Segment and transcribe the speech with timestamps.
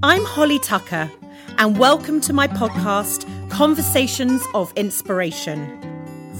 [0.00, 1.10] I'm Holly Tucker,
[1.58, 5.58] and welcome to my podcast, Conversations of Inspiration.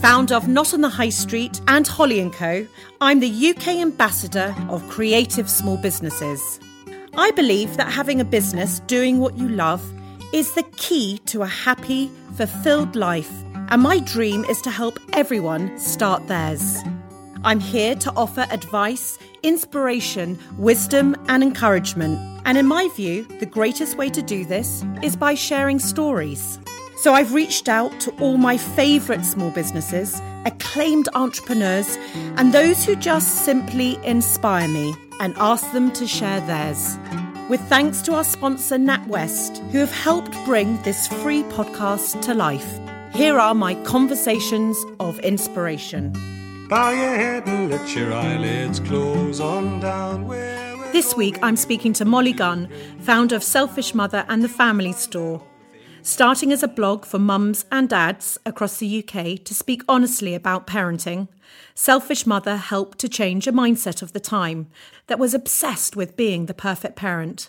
[0.00, 2.64] Founder of Not on the High Street and Holly & Co.,
[3.00, 6.60] I'm the UK ambassador of creative small businesses.
[7.16, 9.82] I believe that having a business doing what you love
[10.32, 15.76] is the key to a happy, fulfilled life, and my dream is to help everyone
[15.80, 16.78] start theirs.
[17.44, 22.18] I'm here to offer advice, inspiration, wisdom, and encouragement.
[22.44, 26.58] And in my view, the greatest way to do this is by sharing stories.
[26.98, 31.96] So I've reached out to all my favourite small businesses, acclaimed entrepreneurs,
[32.36, 36.98] and those who just simply inspire me and asked them to share theirs.
[37.48, 42.78] With thanks to our sponsor, NatWest, who have helped bring this free podcast to life.
[43.14, 46.12] Here are my conversations of inspiration.
[46.68, 50.28] Bow your head and let your eyelids close on down.
[50.92, 52.68] This week, I'm speaking to Molly Gunn,
[52.98, 55.42] founder of Selfish Mother and the FMLY Store.
[56.02, 60.66] Starting as a blog for mums and dads across the UK to speak honestly about
[60.66, 61.28] parenting,
[61.74, 64.66] Selfish Mother helped to change a mindset of the time
[65.06, 67.48] that was obsessed with being the perfect parent.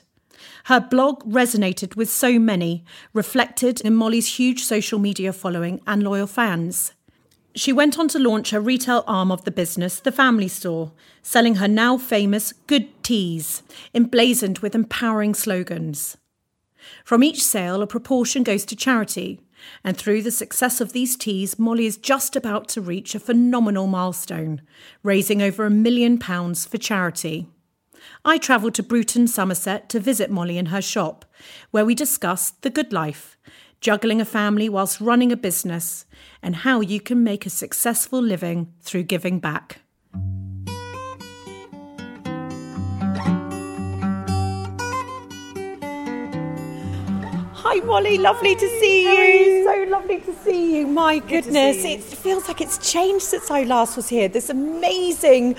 [0.66, 6.28] Her blog resonated with so many, reflected in Molly's huge social media following and loyal
[6.28, 6.94] fans.
[7.56, 11.56] She went on to launch her retail arm of the business, the FMLY Store, selling
[11.56, 16.18] her now famous Good Tees, emblazoned with empowering slogans.
[17.04, 19.42] From each sale, a proportion goes to charity,
[19.84, 23.88] and through the success of these tees, Molly is just about to reach a phenomenal
[23.88, 24.62] milestone,
[25.04, 27.48] raising over a million pounds for charity.
[28.24, 31.26] I travelled to Bruton, Somerset to visit Molly in her shop,
[31.72, 33.38] where we discussed the good life,
[33.82, 36.06] juggling a family whilst running a business,
[36.42, 39.82] and how you can make a successful living through giving back.
[47.62, 48.18] Hi, Molly.
[48.18, 49.64] Lovely to see you.
[49.64, 50.88] So lovely to see you.
[50.88, 51.92] My goodness, you.
[51.92, 54.28] it feels like it's changed since I last was here.
[54.28, 55.56] This amazing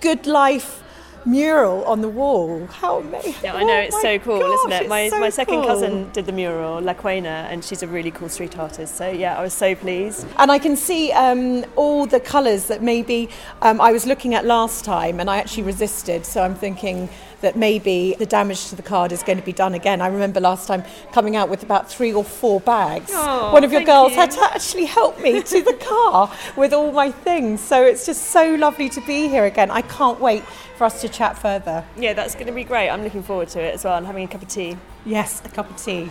[0.00, 0.82] good life
[1.24, 2.66] mural on the wall.
[2.66, 3.34] How amazing!
[3.42, 4.88] Yeah, I know Oh it's so cool, gosh, isn't it?
[4.88, 5.66] My, so my second cool.
[5.66, 8.96] cousin did the mural, Laquena, and she's a really cool street artist.
[8.96, 10.26] So yeah, I was so pleased.
[10.38, 13.28] And I can see um, all the colours that maybe
[13.62, 16.24] um, I was looking at last time, and I actually resisted.
[16.26, 17.08] So I'm thinking
[17.40, 20.00] that maybe the damage to the card is going to be done again.
[20.00, 23.12] I remember last time coming out with about three or four bags.
[23.14, 24.18] Oh, One of your girls you.
[24.18, 27.60] had to actually help me to the car with all my things.
[27.60, 29.70] So it's just so lovely to be here again.
[29.70, 30.42] I can't wait
[30.78, 31.84] for us to chat further.
[31.96, 32.88] Yeah, that's going to be great.
[32.88, 33.94] I'm looking forward to it as well.
[33.94, 34.76] I'm having a cup of tea.
[35.04, 36.08] Yes, a cup of tea.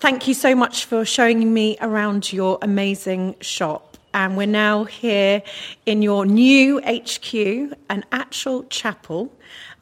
[0.00, 3.96] Thank you so much for showing me around your amazing shop.
[4.12, 5.42] And we're now here
[5.86, 7.34] in your new HQ,
[7.88, 9.32] an actual chapel.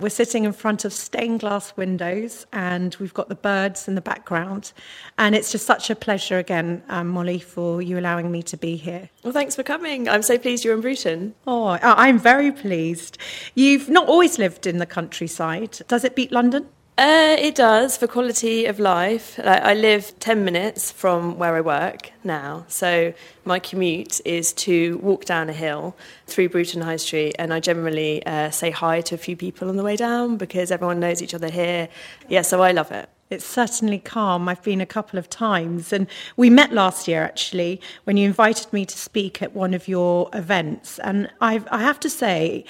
[0.03, 4.01] We're sitting in front of stained glass windows and we've got the birds in the
[4.01, 4.73] background.
[5.17, 8.75] And it's just such a pleasure again, um, Molly, for you allowing me to be
[8.75, 9.11] here.
[9.23, 10.09] Well, thanks for coming.
[10.09, 11.37] I'm so pleased you're in Bruton.
[11.47, 13.17] Oh, I'm very pleased.
[13.55, 15.79] You've not always lived in the countryside.
[15.87, 16.67] Does it beat London?
[17.03, 19.37] Uh, it does for quality of life.
[19.39, 23.13] Like, I live 10 minutes from where I work now, so
[23.45, 25.97] my commute is to walk down a hill
[26.29, 29.75] through Bruton High Street, and I generally uh, say hi to a few people on
[29.75, 31.89] the way down because everyone knows each other here.
[32.29, 33.09] Yeah, so I love it.
[33.31, 34.49] It's certainly calm.
[34.49, 35.93] I've been a couple of times.
[35.93, 39.89] And we met last year, actually, when you invited me to speak at one of
[39.89, 41.01] your events.
[41.01, 42.65] And I've, I have to say,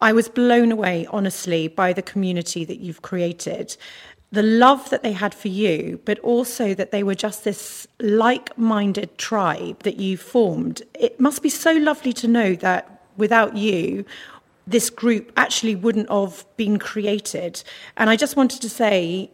[0.00, 3.76] I was blown away, honestly, by the community that you've created.
[4.30, 8.56] The love that they had for you, but also that they were just this like
[8.58, 10.82] minded tribe that you formed.
[10.94, 14.04] It must be so lovely to know that without you,
[14.66, 17.62] this group actually wouldn't have been created.
[17.96, 19.30] And I just wanted to say,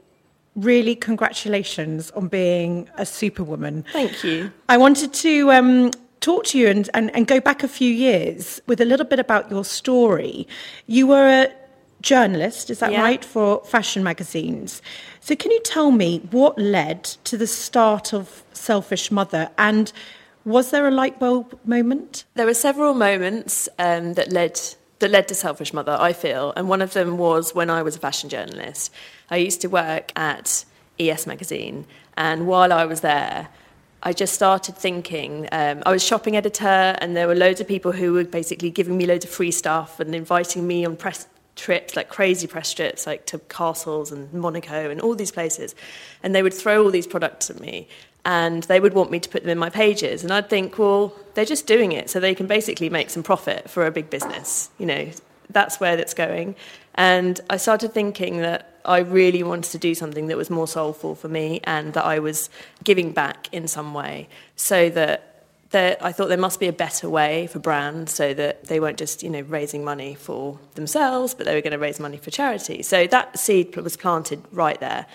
[0.57, 3.85] really congratulations on being a superwoman.
[3.93, 4.53] Thank you.
[4.69, 5.91] I wanted to um,
[6.25, 9.19] talk to you and, and, and go back a few years with a little bit
[9.19, 10.49] about your story.
[10.87, 11.53] You were a
[12.01, 13.03] journalist, is that Yeah.
[13.03, 14.83] right, for fashion magazines.
[15.21, 19.93] So, can you tell me what led to the start of Selfish Mother and
[20.45, 22.25] was there a light bulb moment?
[22.35, 24.61] There were several moments um, that led
[25.01, 27.97] that led to Selfish Mother, I feel, and one of them was when I was
[27.97, 28.93] a fashion journalist.
[29.31, 30.65] I used to work at
[30.99, 31.85] ES magazine,
[32.17, 33.49] and while I was there,
[34.07, 35.49] I just started thinking.
[35.51, 38.99] Um, I was shopping editor, and there were loads of people who were basically giving
[38.99, 43.07] me loads of free stuff and inviting me on press trips, like crazy press trips,
[43.07, 45.75] like to castles and Monaco and all these places.
[46.23, 47.89] And they would throw all these products at me
[48.25, 50.23] and they would want me to put them in my pages.
[50.23, 53.71] And I'd think, well, they're just doing it so they can basically make some profit
[53.71, 54.71] for a big business.
[54.79, 55.11] You know,
[55.51, 56.57] that's where that's going.
[56.95, 61.15] And I started thinking that I really wanted to do something that was more soulful
[61.15, 62.51] for me and that I was
[62.83, 65.35] giving back in some way so that
[65.75, 69.25] I thought there must be a better way for brands so that they weren't just,
[69.25, 72.83] you know, raising money for themselves, but they were going to raise money for charity.
[72.83, 75.07] So that seed was planted right there.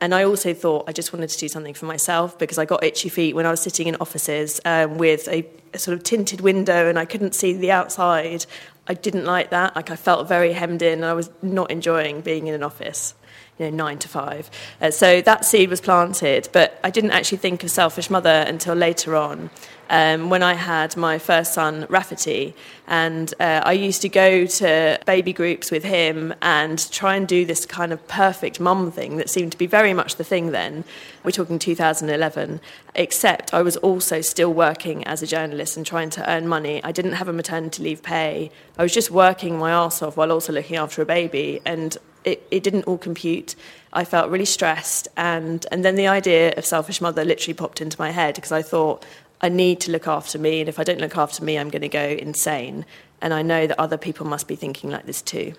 [0.00, 2.84] And I also thought I just wanted to do something for myself because I got
[2.84, 6.40] itchy feet when I was sitting in offices um, with a, a sort of tinted
[6.40, 8.46] window and I couldn't see the outside.
[8.88, 9.76] I didn't like that.
[9.76, 13.14] Like I felt very hemmed in and I was not enjoying being in an office
[13.58, 14.50] you know, nine to five.
[14.80, 18.74] Uh, so that seed was planted, but I didn't actually think of Selfish Mother until
[18.74, 19.50] later on.
[19.90, 22.54] Um, when I had my first son, Rafferty,
[22.86, 27.46] and uh, I used to go to baby groups with him and try and do
[27.46, 30.84] this kind of perfect mum thing that seemed to be very much the thing then.
[31.24, 32.60] We're talking 2011,
[32.94, 36.84] except I was also still working as a journalist and trying to earn money.
[36.84, 38.50] I didn't have a maternity leave pay.
[38.76, 42.46] I was just working my arse off while also looking after a baby, and it,
[42.50, 43.54] it didn't all compute.
[43.92, 47.98] I felt really stressed, and, and then the idea of Selfish Mother literally popped into
[47.98, 49.04] my head because I thought,
[49.40, 51.82] I need to look after me, and if I don't look after me, I'm going
[51.82, 52.84] to go insane.
[53.20, 55.54] And I know that other people must be thinking like this too.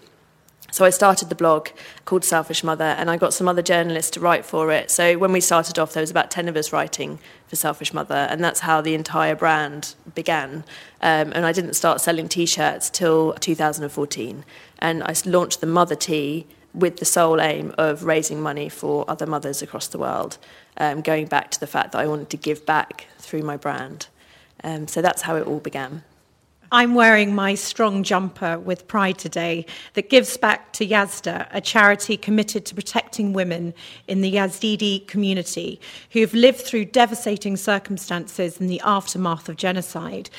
[0.71, 1.69] So I started the blog
[2.05, 4.91] called Selfish Mother, and I got some other journalists to write for it.
[4.91, 8.27] So when we started off, there was about 10 of us writing for Selfish Mother,
[8.29, 10.63] and that's how the entire brand began.
[11.01, 14.45] Um, and I didn't start selling t shirts till 2014.
[14.79, 19.25] And I launched the Mother Tee with the sole aim of raising money for other
[19.25, 20.37] mothers across the world,
[20.79, 24.07] um, going back to the fact that I wanted to give back through my brand.
[24.63, 26.03] Um, so that's how it all began.
[26.71, 29.65] I'm wearing my strong jumper with pride today
[29.95, 33.73] that gives back to Yazda, a charity committed to protecting women
[34.07, 35.81] in the Yazidi community
[36.11, 40.29] who have lived through devastating circumstances in the aftermath of genocide.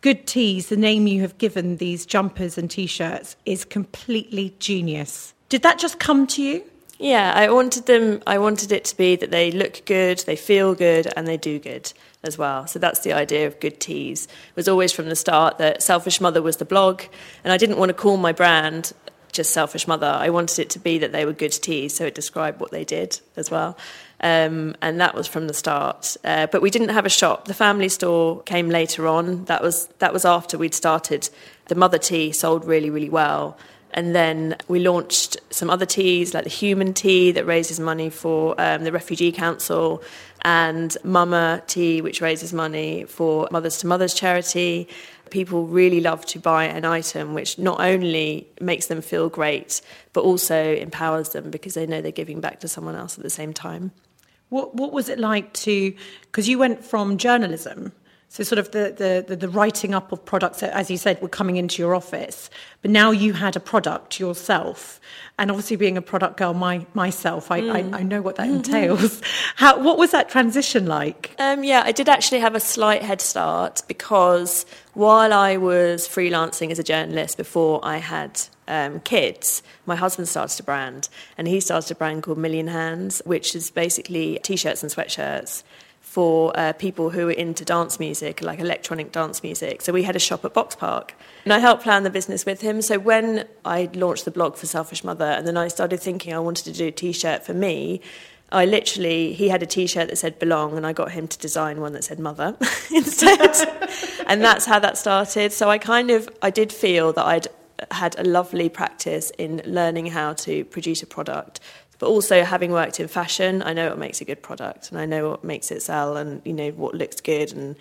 [0.00, 5.34] Good Tees, the name you have given these jumpers and t shirts, is completely genius.
[5.50, 6.64] Did that just come to you?
[6.98, 8.22] Yeah, I wanted them.
[8.26, 11.58] I wanted it to be that they look good, they feel good, and they do
[11.58, 11.92] good
[12.22, 12.66] as well.
[12.66, 14.26] So that's the idea of good tees.
[14.26, 17.02] It was always from the start that Selfish Mother was the blog,
[17.42, 18.92] and I didn't want to call my brand
[19.32, 20.06] just Selfish Mother.
[20.06, 22.84] I wanted it to be that they were good tees, so it described what they
[22.84, 23.76] did as well.
[24.20, 26.16] Um, and that was from the start.
[26.24, 27.46] Uh, but we didn't have a shop.
[27.46, 29.44] The FMLY Store came later on.
[29.46, 31.28] That was that was after we'd started.
[31.66, 33.58] The Mother tee sold really, really well.
[33.96, 38.60] And then we launched some other tees, like the Human Tee, that raises money for
[38.60, 40.02] um, the Refugee Council,
[40.42, 44.88] and Mama Tee, which raises money for Mothers to Mothers charity.
[45.30, 49.80] People really love to buy an item which not only makes them feel great,
[50.12, 53.30] but also empowers them because they know they're giving back to someone else at the
[53.30, 53.92] same time.
[54.48, 57.92] What, what was it like to, because you went from journalism
[58.34, 61.28] so sort of the, the, the, the, writing up of products, as you said, were
[61.28, 62.50] coming into your office,
[62.82, 65.00] but now you had a product yourself.
[65.38, 67.94] And obviously being a product girl my, myself, I, mm.
[67.94, 69.22] I, I, know what that entails.
[69.54, 71.32] How, what was that transition like?
[71.38, 76.72] Um, yeah, I did actually have a slight head start because while I was freelancing
[76.72, 81.08] as a journalist before I had um, kids, my husband started a brand,
[81.38, 85.62] and he started a brand called Million Hands, which is basically t-shirts and sweatshirts
[86.04, 89.82] for uh, people who were into dance music, like electronic dance music.
[89.82, 91.10] So we had a shop at Boxpark.
[91.44, 92.82] And I helped plan the business with him.
[92.82, 96.38] So when I launched the blog for Selfish Mother, and then I started thinking I
[96.38, 98.00] wanted to do a t shirt for me,
[98.52, 101.38] I literally, he had a t shirt that said belong, and I got him to
[101.38, 102.56] design one that said mother
[102.94, 103.56] instead.
[104.28, 105.52] and that's how that started.
[105.52, 107.48] So I kind of, I did feel that I'd
[107.90, 111.60] had a lovely practice in learning how to produce a product
[112.04, 115.06] but also having worked in fashion, I know what makes a good product and I
[115.06, 117.76] know what makes it sell and you know what looks good and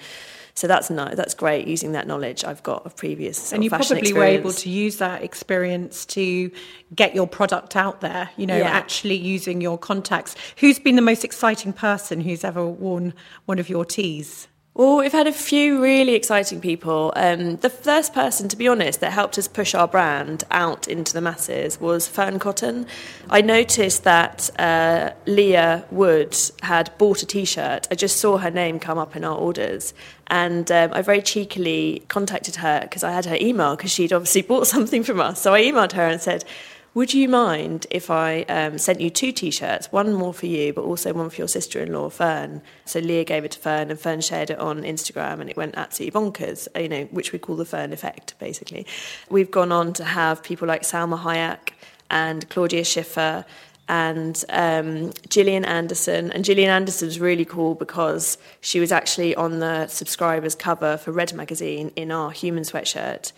[0.55, 3.99] so that's no, that's great using that knowledge I've got of previous and you probably
[3.99, 4.15] experience.
[4.15, 6.49] were able to use that experience to
[6.95, 8.69] get your product out there you know yeah.
[8.69, 13.13] actually using your contacts who's been the most exciting person who's ever worn
[13.43, 17.13] one of your tees well, we've had a few really exciting people.
[17.15, 21.13] Um, the first person, to be honest, that helped us push our brand out into
[21.13, 22.87] the masses was Fearne Cotton.
[23.29, 27.87] I noticed that uh, Leah Wood had bought a t shirt.
[27.91, 29.93] I just saw her name come up in our orders.
[30.25, 34.41] And um, I very cheekily contacted her because I had her email because she'd obviously
[34.53, 35.39] bought something from us.
[35.39, 36.45] So I emailed her and said,
[36.93, 40.83] would you mind if I um, sent you two T-shirts, one more for you, but
[40.83, 42.61] also one for your sister-in-law, Fearne?
[42.85, 45.75] So Leah gave it to Fearne, and Fearne shared it on Instagram, and it went
[45.75, 46.67] absolutely bonkers.
[46.79, 48.85] You know, which we call the Fearne effect, basically.
[49.29, 51.69] We've gone on to have people like Salma Hayek
[52.09, 53.45] and Claudia Schiffer
[53.87, 56.31] and um, Gillian Anderson.
[56.31, 61.11] And Gillian Anderson was really cool because she was actually on the subscribers cover for
[61.11, 63.33] Red magazine in our human sweatshirt.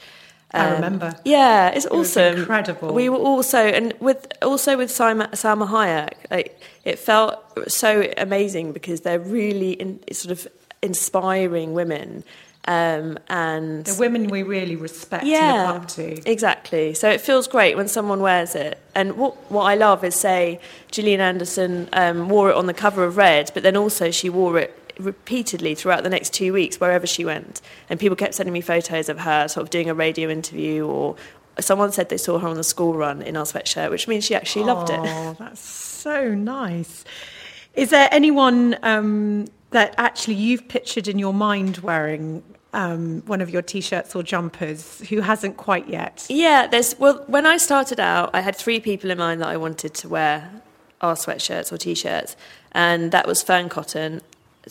[0.51, 1.13] I remember.
[1.25, 2.37] Yeah, it's It awesome.
[2.37, 2.93] incredible.
[2.93, 8.71] We were also and with also with Salma, Salma Hayek, like, it felt so amazing
[8.71, 10.47] because they're really in, sort of
[10.81, 12.23] inspiring women,
[12.67, 16.29] um, and The women we really respect yeah, and look up to.
[16.29, 16.93] exactly.
[16.93, 18.77] So it feels great when someone wears it.
[18.93, 20.59] And what what I love is say
[20.91, 24.57] Gillian Anderson um, wore it on the cover of Red, but then also she wore
[24.59, 27.61] it repeatedly throughout the next two weeks wherever she went.
[27.89, 31.15] And people kept sending me photos of her sort of doing a radio interview or.
[31.57, 34.35] Someone said they saw her on the school run in our sweatshirt, which means she
[34.35, 34.99] actually loved it.
[35.01, 37.05] Oh, that's so nice.
[37.75, 43.49] Is there anyone um, that actually you've pictured in your mind wearing um, one of
[43.49, 46.25] your t-shirts or jumpers who hasn't quite yet?
[46.29, 49.57] Yeah, there's well when I started out, I had three people in mind that I
[49.57, 50.61] wanted to wear
[51.01, 52.35] our sweatshirts or t-shirts,
[52.73, 54.21] and that was Fearne Cotton,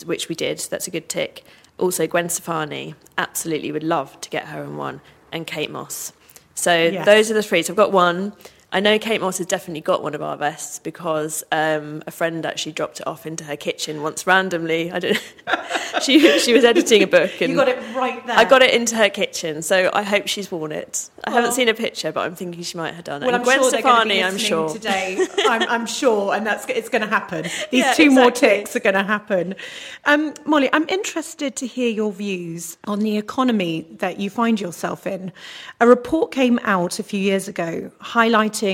[0.03, 0.59] which we did.
[0.69, 1.43] That's a good tick.
[1.77, 6.11] Also, Gwen Stefani, absolutely would love to get her in one, and Kate Moss.
[6.55, 7.05] So Yes.
[7.05, 7.61] those are the three.
[7.61, 8.33] So I've got one.
[8.75, 12.45] I know Kate Moss has definitely got one of our vests because um, a friend
[12.45, 14.91] actually dropped it off into her kitchen once randomly.
[14.91, 15.17] I don't.
[16.01, 18.37] she she was editing a book and You got it right there.
[18.37, 21.09] I got it into her kitchen, so I hope she's worn it.
[21.23, 23.27] I Well- haven't seen a picture, but I'm thinking she might have done it.
[23.27, 24.67] Well, And I'm Gwen sure they're going to Stefani, I'm sure.
[24.67, 25.25] today.
[25.47, 27.43] I'm, I'm sure, and that's it's going to happen.
[27.71, 29.55] These Yeah, two more ticks are going to happen.
[30.03, 35.07] Um, Molly, I'm interested to hear your views on the economy that you find yourself
[35.07, 35.31] in.
[35.79, 38.64] A report came out a few years ago highlighting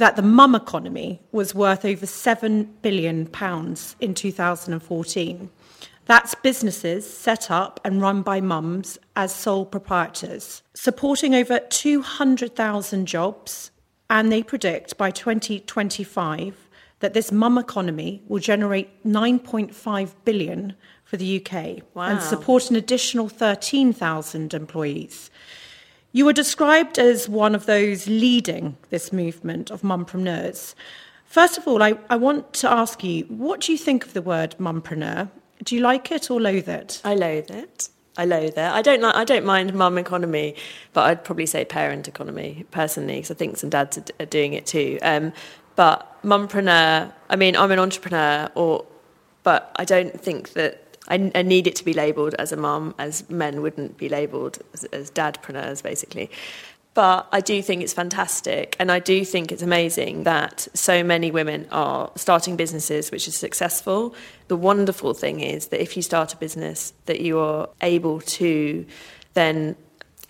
[0.00, 5.50] that the mum economy was worth over seven billion pounds in 2014.
[6.06, 13.70] That's businesses set up and run by mums as sole proprietors, supporting over 200,000 jobs.
[14.08, 21.40] And they predict by 2025 that this mum economy will generate 9.5 billion for the
[21.40, 25.30] UK and support an additional 13,000 employees.
[26.12, 30.74] You were described as one of those leading this movement of mumpreneurs.
[31.24, 34.22] First of all, I, I want to ask you, what do you think of the
[34.22, 35.30] word mumpreneur?
[35.62, 37.00] Do you like it or loathe it?
[37.04, 37.90] I loathe it.
[38.18, 38.58] I loathe it.
[38.58, 39.14] I don't like.
[39.14, 40.56] I don't mind mum economy,
[40.92, 44.54] but I'd probably say parent economy personally, because I think some dads are, are doing
[44.54, 44.98] it too.
[45.02, 45.32] Um,
[45.76, 47.12] but mumpreneur.
[47.28, 48.84] I mean, I'm an entrepreneur, or
[49.44, 50.89] but I don't think that.
[51.10, 54.58] I, I need it to be labelled as a mum, as men wouldn't be labelled
[54.72, 56.30] as, as dadpreneurs, basically.
[56.94, 61.30] But I do think it's fantastic, and I do think it's amazing that so many
[61.30, 64.14] women are starting businesses which are successful.
[64.48, 68.84] The wonderful thing is that if you start a business, that you are able to
[69.34, 69.76] then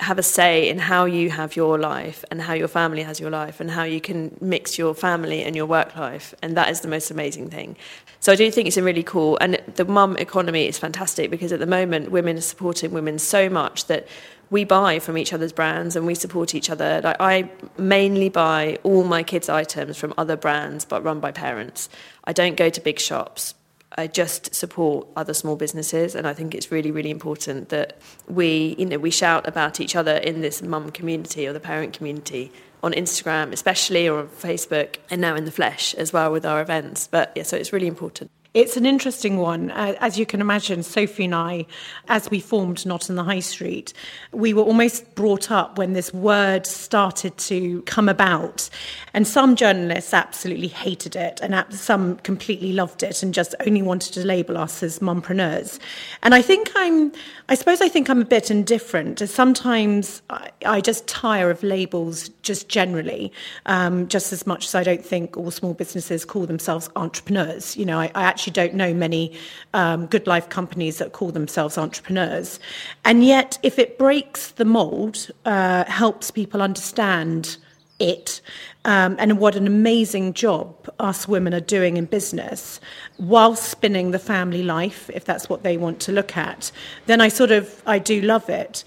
[0.00, 3.30] have a say in how you have your life and how your family has your
[3.30, 6.34] life and how you can mix your family and your work life.
[6.42, 7.76] And that is the most amazing thing.
[8.20, 9.38] So I do think it's a really cool.
[9.40, 13.48] And the mum economy is fantastic because at the moment, women are supporting women so
[13.48, 14.06] much that
[14.50, 17.00] we buy from each other's brands and we support each other.
[17.02, 21.88] Like I mainly buy all my kids' items from other brands, but run by parents.
[22.24, 23.54] I don't go to big shops.
[23.96, 28.76] I just support other small businesses, and I think it's really, really important that we,
[28.78, 32.52] you know, we shout about each other in this mum community or the parent community
[32.82, 36.62] on Instagram, especially, or on Facebook, and now in the flesh as well with our
[36.62, 37.08] events.
[37.08, 38.30] But yeah, so it's really important.
[38.52, 39.70] It's an interesting one.
[39.70, 41.66] Uh, as you can imagine, Sophie and I,
[42.08, 43.92] as we formed Not in the High Street,
[44.32, 48.68] we were almost brought up when this word started to come about.
[49.14, 54.14] And some journalists absolutely hated it, and some completely loved it and just only wanted
[54.14, 55.78] to label us as mumpreneurs.
[56.24, 57.12] And I think I'm,
[57.48, 59.20] I suppose I think I'm a bit indifferent.
[59.28, 63.32] Sometimes I, I just tire of labels just generally,
[63.66, 67.76] um, just as much as I don't think all small businesses call themselves entrepreneurs.
[67.76, 69.36] You know, I, I actually don't know many
[69.74, 72.60] um, good life companies that call themselves entrepreneurs.
[73.04, 77.58] And yet, if it breaks the mold, uh, helps people understand
[78.00, 78.40] it
[78.84, 82.80] um, and what an amazing job us women are doing in business
[83.18, 86.72] while spinning the family life if that's what they want to look at
[87.06, 88.82] then i sort of i do love it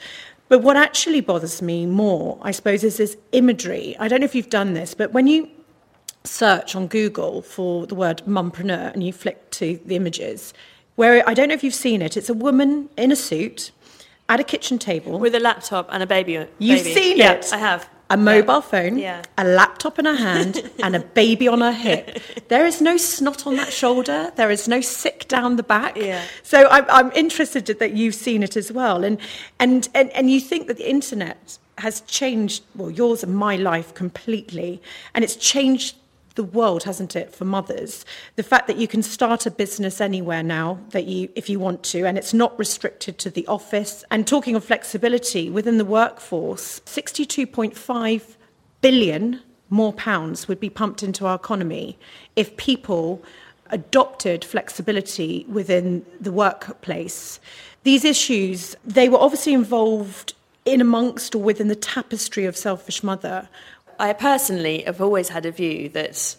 [0.50, 4.36] but what actually bothers me more i suppose is this imagery i don't know if
[4.36, 5.48] you've done this but when you
[6.24, 10.54] search on google for the word mumpreneur and you flick to the images
[10.96, 13.72] where i don't know if you've seen it it's a woman in a suit
[14.30, 16.48] at a kitchen table With a laptop and a baby.
[16.58, 17.50] You've seen yeah, it.
[17.52, 17.90] I have.
[18.10, 19.22] a mobile phone, Yeah.
[19.38, 22.20] a laptop in her hand, and a baby on her hip.
[22.48, 24.32] There is no snot on that shoulder.
[24.36, 25.98] There is no sick down the back.
[25.98, 26.22] Yeah.
[26.42, 29.18] So I'm, I'm interested that you've seen it as well, and
[29.60, 33.94] and and and you think that the internet has changed well yours and my life
[33.94, 34.82] completely,
[35.14, 35.96] and it's changed
[36.36, 38.06] the world, hasn't it, for mothers?
[38.36, 41.84] The fact that you can start a business anywhere now that you, if you want
[41.84, 44.04] to, and it's not restricted to the office.
[44.10, 48.36] And talking of flexibility within the workforce, 62.5
[48.82, 51.98] billion more pounds would be pumped into our economy
[52.36, 53.24] if people
[53.70, 57.40] adopted flexibility within the workplace.
[57.84, 60.34] These issues, they were obviously involved
[60.66, 63.50] in amongst or within the tapestry of Selfish Mother.
[64.00, 66.36] I personally have always had a view that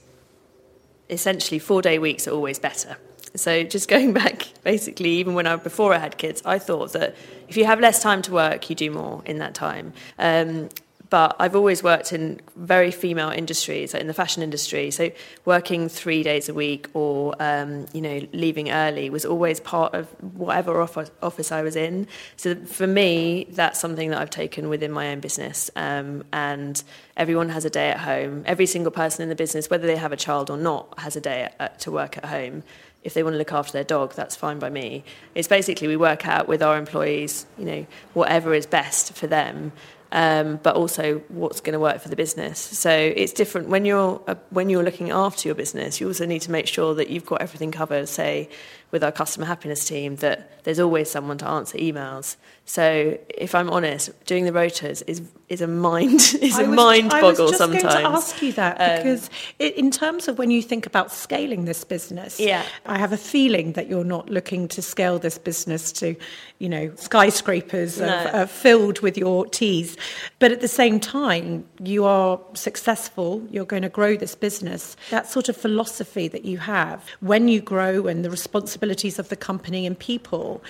[1.10, 2.96] essentially four day weeks are always better.
[3.36, 7.14] So just going back, basically, even when I before I had kids, I thought that
[7.48, 9.92] if you have less time to work, you do more in that time.
[10.18, 10.68] Um,
[11.10, 14.90] but I've always worked in very female industries, like in the fashion industry.
[14.90, 15.10] So
[15.44, 20.08] working three days a week or um, you know leaving early was always part of
[20.34, 22.06] whatever office I was in.
[22.36, 25.70] So for me, that's something that I've taken within my own business.
[25.76, 26.82] Um, and
[27.16, 28.42] everyone has a day at home.
[28.46, 31.20] Every single person in the business, whether they have a child or not, has a
[31.20, 32.62] day at, to work at home
[33.04, 35.04] if they want to look after their dog, that's fine by me.
[35.34, 39.72] It's basically we work out with our employees, you know, whatever is best for them
[40.14, 42.60] um, but also what's going to work for the business.
[42.60, 46.00] So it's different when you're uh, when you're looking after your business.
[46.00, 48.08] You also need to make sure that you've got everything covered.
[48.08, 48.48] Say
[48.92, 52.36] with our customer happiness team, that there's always someone to answer emails.
[52.66, 57.52] So if I'm honest, doing the rotas is is a mind is a mind boggle
[57.52, 57.60] sometimes.
[57.60, 60.50] I was just going to ask you that um, because it, in terms of when
[60.50, 62.64] you think about scaling this business, yeah.
[62.86, 66.16] I have a feeling that you're not looking to scale this business to,
[66.58, 68.06] you know, skyscrapers no.
[68.06, 69.98] of, uh, filled with your teas,
[70.38, 73.46] but at the same time, you are successful.
[73.50, 74.96] You're going to grow this business.
[75.10, 79.36] That sort of philosophy that you have when you grow and the responsibilities of the
[79.36, 80.62] company and people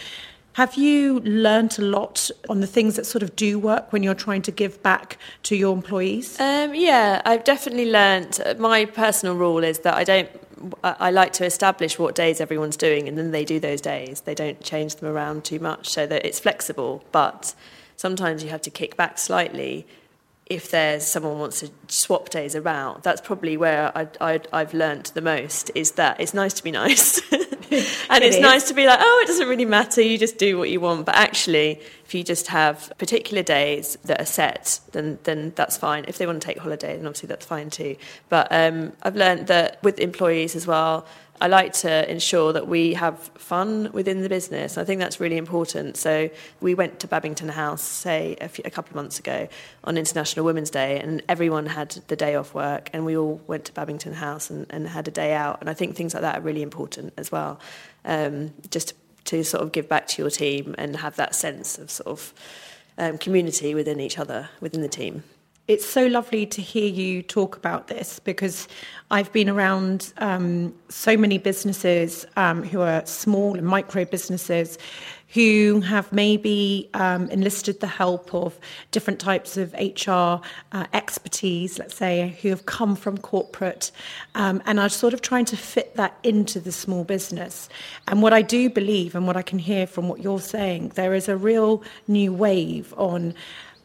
[0.54, 4.14] have you learnt a lot on the things that sort of do work when you're
[4.14, 6.38] trying to give back to your employees?
[6.38, 8.40] Um, yeah, I've definitely learnt.
[8.58, 10.28] My personal rule is that I don't.
[10.82, 14.22] I like to establish what days everyone's doing, and then they do those days.
[14.22, 17.04] They don't change them around too much, so that it's flexible.
[17.10, 17.54] But
[17.96, 19.86] sometimes you have to kick back slightly
[20.46, 25.22] if there's someone wants to swap days around, that's probably where I, have learnt the
[25.22, 25.70] most.
[25.74, 28.42] Is that it's nice to be nice, and it it's is.
[28.42, 30.02] nice to be like, oh, it doesn't really matter.
[30.02, 31.06] You just do what you want.
[31.06, 36.04] But actually, if you just have particular days that are set, then then that's fine.
[36.08, 37.96] If they want to take holiday, then obviously that's fine too.
[38.28, 41.06] But um, I've learnt that with employees as well
[41.44, 44.78] I like to ensure that we have fun within the business.
[44.78, 45.98] I think that's really important.
[45.98, 46.30] So
[46.62, 49.46] we went to Babington House, say a, few, a, couple of months ago,
[49.84, 53.66] on International Women's Day, and everyone had the day off work, and we all went
[53.66, 55.58] to Babington House and, and had a day out.
[55.60, 57.60] And I think things like that are really important as well,
[58.06, 61.76] um, just to, to, sort of give back to your team and have that sense
[61.76, 62.32] of sort of
[62.96, 65.22] um, community within each other, within the team.
[65.66, 68.68] It's so lovely to hear you talk about this because
[69.10, 74.76] I've been around um, so many businesses um, who are small and micro businesses
[75.28, 78.58] who have maybe um, enlisted the help of
[78.90, 83.90] different types of HR uh, expertise, let's say, who have come from corporate
[84.34, 87.70] um, and are sort of trying to fit that into the small business.
[88.06, 91.14] And what I do believe and what I can hear from what you're saying, there
[91.14, 93.34] is a real new wave on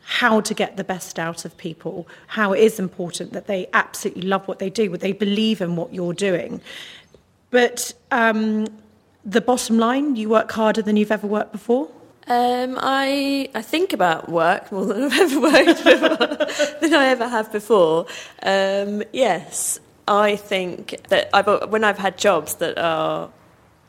[0.09, 4.23] how to get the best out of people, how it is important that they absolutely
[4.23, 6.59] love what they do, what they believe in what you're doing.
[7.51, 8.65] But um,
[9.23, 11.91] the bottom line, you work harder than you've ever worked before?
[12.25, 17.27] Um, I I think about work more than I've ever worked before, than I ever
[17.27, 18.07] have before.
[18.41, 23.29] Um, yes, I think that I've when I've had jobs that are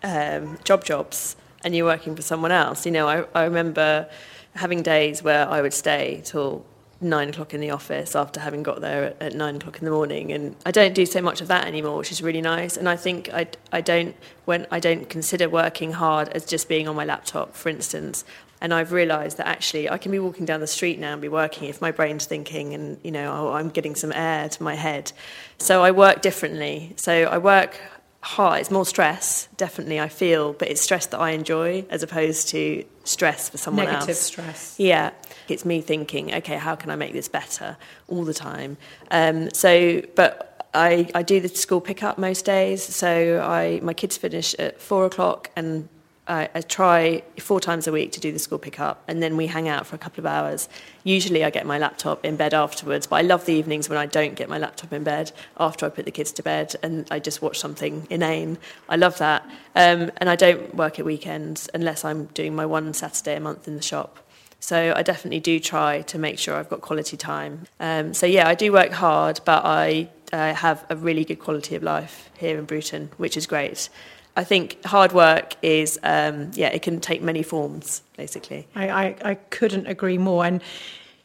[0.02, 2.84] um, job jobs and you're working for someone else.
[2.84, 4.06] You know, I, I remember
[4.54, 6.64] having days where I would stay till
[7.00, 9.90] nine o'clock in the office after having got there at, at, nine o'clock in the
[9.90, 10.32] morning.
[10.32, 12.76] And I don't do so much of that anymore which is really nice.
[12.76, 16.88] And I think I, I don't when I don't consider working hard as just being
[16.88, 18.24] on my laptop for instance.
[18.62, 21.30] And I've realized that actually I can be walking down the street now and be
[21.30, 24.74] working if my brain's thinking and you know oh, I'm getting some air to my
[24.74, 25.12] head.
[25.58, 26.92] So I work differently.
[26.96, 27.80] So I work
[28.22, 28.60] hard.
[28.60, 32.84] It's more stress, definitely, I feel, but it's stress that I enjoy as opposed to
[33.04, 34.20] stress for someone Negative else.
[34.20, 34.74] stress.
[34.78, 35.10] Yeah.
[35.48, 37.76] It's me thinking, okay, how can I make this better
[38.08, 38.76] all the time?
[39.10, 42.82] Um, so, but I, I do the school pickup most days.
[42.82, 45.88] So I, my kids finish at four o'clock and
[46.30, 49.48] I, I try four times a week to do the school pickup, and then we
[49.48, 50.68] hang out for a couple of hours.
[51.02, 54.06] Usually, I get my laptop in bed afterwards, but I love the evenings when I
[54.06, 57.18] don't get my laptop in bed after I put the kids to bed and I
[57.18, 58.58] just watch something inane.
[58.88, 59.42] I love that.
[59.74, 63.66] Um, and I don't work at weekends unless I'm doing my one Saturday a month
[63.66, 64.18] in the shop.
[64.60, 67.66] So I definitely do try to make sure I've got quality time.
[67.80, 71.74] Um, so yeah, I do work hard, but I uh, have a really good quality
[71.74, 73.88] of life here in Bruton, which is great.
[74.36, 78.66] I think hard work is, um, yeah, it can take many forms, basically.
[78.74, 80.44] I, I, I, couldn't agree more.
[80.44, 80.62] And,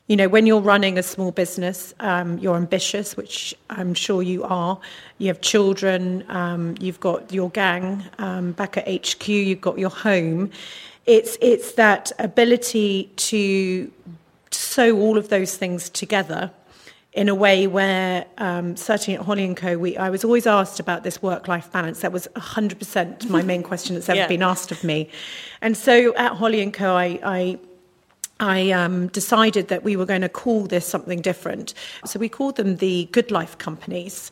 [0.07, 4.43] you know, when you're running a small business, um, you're ambitious, which I'm sure you
[4.43, 4.79] are.
[5.19, 9.91] You have children, um, you've got your gang um, back at HQ, you've got your
[9.91, 10.49] home.
[11.05, 13.91] It's, it's that ability to
[14.49, 16.51] sew all of those things together
[17.15, 20.82] in a way where um, certainly at Holly & Co, we, I was always asked
[20.82, 22.01] about this work-life balance.
[22.01, 24.28] That was 100% my main question that's ever yeah.
[24.28, 25.10] been asked of me.
[25.62, 27.60] And so at Holly & Co, I, I
[28.38, 31.73] I um, decided that we were going to call this something different.
[32.06, 34.30] So we called them the Good Life Companies.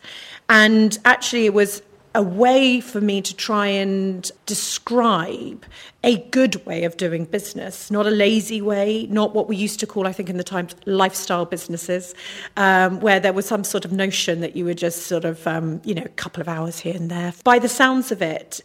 [0.50, 1.82] And actually, it was
[2.16, 5.66] a way for me to try and describe
[6.04, 9.88] a good way of doing business, not a lazy way, not what we used to
[9.88, 12.14] call, I think, in the times, lifestyle businesses,
[12.58, 15.82] um, where there was some sort of notion that you were just sort of, um,
[15.84, 17.34] you know, a couple of hours here and there.
[17.44, 18.62] By the sounds of it,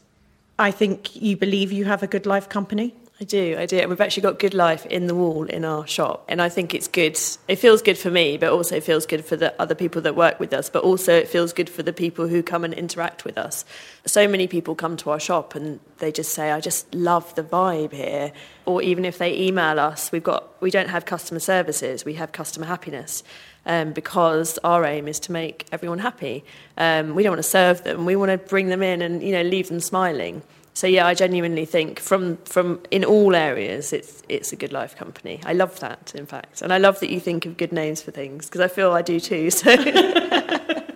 [0.59, 2.95] I think you believe you have a good life company.
[3.21, 3.79] I do, I do.
[3.79, 6.25] And we've actually got Good Life in the wall in our shop.
[6.29, 7.19] And I think it's good.
[7.49, 10.15] It feels good for me, but also it feels good for the other people that
[10.15, 10.71] work with us.
[10.71, 13.65] But also it feels good for the people who come and interact with us.
[14.07, 17.43] So many people come to our shop and they just say, I just love the
[17.43, 18.33] vibe here.
[18.67, 22.31] Or even if they email us, we've got, we don't have customer services, we have
[22.31, 23.25] customer happiness.
[23.67, 26.43] Um, because our aim is to make everyone happy.
[26.79, 28.07] Um, we don't want to serve them.
[28.07, 30.43] We want to bring them in and you know leave them smiling.
[30.79, 34.95] So yeah, I genuinely think from from in all areas, it's it's a good life
[34.95, 35.41] company.
[35.45, 38.13] I love that, in fact, and I love that you think of good names for
[38.13, 39.51] things because I feel I do too.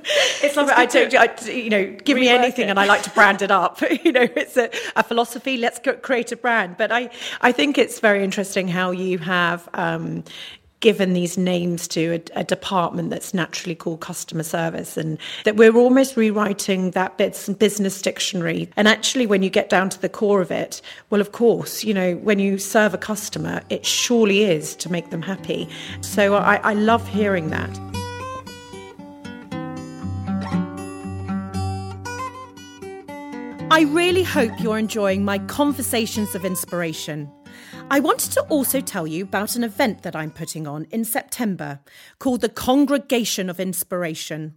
[0.05, 0.47] So.
[0.47, 2.71] it's like I don't, I, you know, give me anything, it.
[2.71, 3.81] and I like to brand it up.
[4.05, 5.57] you know, it's a, a, philosophy.
[5.57, 6.77] Let's create a brand.
[6.77, 10.25] But I, I think it's very interesting how you have, um,
[10.83, 15.75] given these names to a, a, department that's naturally called customer service and that we're
[15.75, 18.69] almost rewriting that business dictionary.
[18.77, 21.95] And actually when you get down to the core of it well of course you
[21.95, 25.69] know when you serve a customer it surely is to make them happy.
[26.03, 27.71] So i, I love hearing that.
[33.71, 37.31] I really hope you're enjoying my conversations of inspiration.
[37.93, 41.81] I wanted to also tell you about an event that I'm putting on in September
[42.19, 44.55] called the Congregation of Inspiration,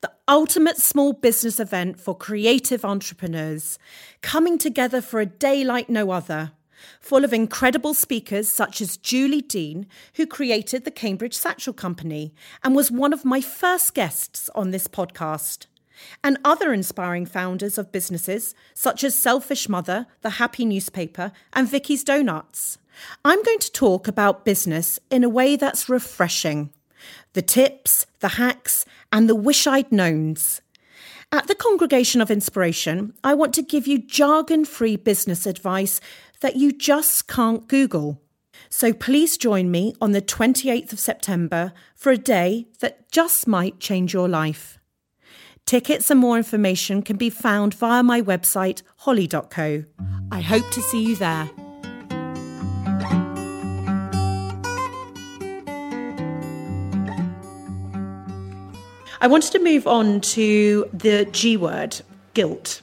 [0.00, 3.78] the ultimate small business event for creative entrepreneurs,
[4.22, 6.52] coming together for a day like no other.
[6.98, 12.32] Full of incredible speakers such as Julie Dean, who created the Cambridge Satchel Company
[12.64, 15.66] and was one of my first guests on this podcast
[16.22, 22.04] and other inspiring founders of businesses such as Selfish Mother, The Happy Newspaper, and Vicky's
[22.04, 22.78] Donuts.
[23.24, 26.70] I'm going to talk about business in a way that's refreshing
[27.34, 30.60] the tips, the hacks, and the wish I'd knowns.
[31.30, 36.00] At the Congregation of Inspiration, I want to give you jargon free business advice
[36.40, 38.20] that you just can't Google.
[38.70, 43.78] So please join me on the 28th of September for a day that just might
[43.78, 44.77] change your life.
[45.68, 49.84] Tickets and more information can be found via my website, holly.co.
[50.32, 51.50] I hope to see you there.
[59.20, 62.00] I wanted to move on to the G word,
[62.32, 62.80] guilt.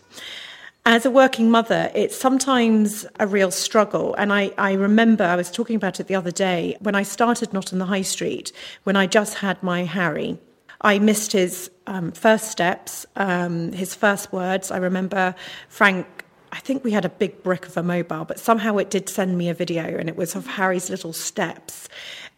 [0.86, 4.14] As a working mother, it's sometimes a real struggle.
[4.14, 7.52] And I, I remember I was talking about it the other day when I started
[7.52, 8.52] Not on the High Street,
[8.84, 10.38] when I just had my Harry.
[10.86, 14.70] I missed his um, first steps, um, his first words.
[14.70, 15.34] I remember
[15.68, 16.06] Frank.
[16.52, 19.38] I think we had a big brick of a mobile, but somehow it did send
[19.38, 21.90] me a video, and it was of Harry's little steps.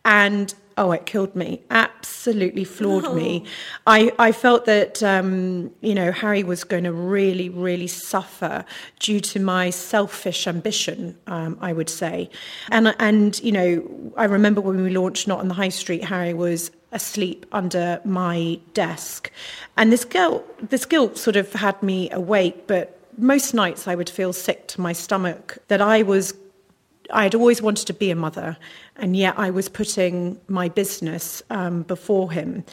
[0.05, 3.13] And oh, it killed me, absolutely floored oh.
[3.13, 3.45] me.
[3.85, 8.63] I, I felt that, um, you know, Harry was going to really, really suffer
[8.99, 12.29] due to my selfish ambition, um, I would say.
[12.69, 16.33] And, and, you know, I remember when we launched Not on the High Street, Harry
[16.33, 19.31] was asleep under my desk.
[19.75, 24.09] And this guilt, this guilt sort of had me awake, but most nights I would
[24.09, 26.33] feel sick to my stomach that I was
[27.09, 28.57] I had always wanted to be a mother,
[28.97, 32.65] and yet I was putting my business um, before him.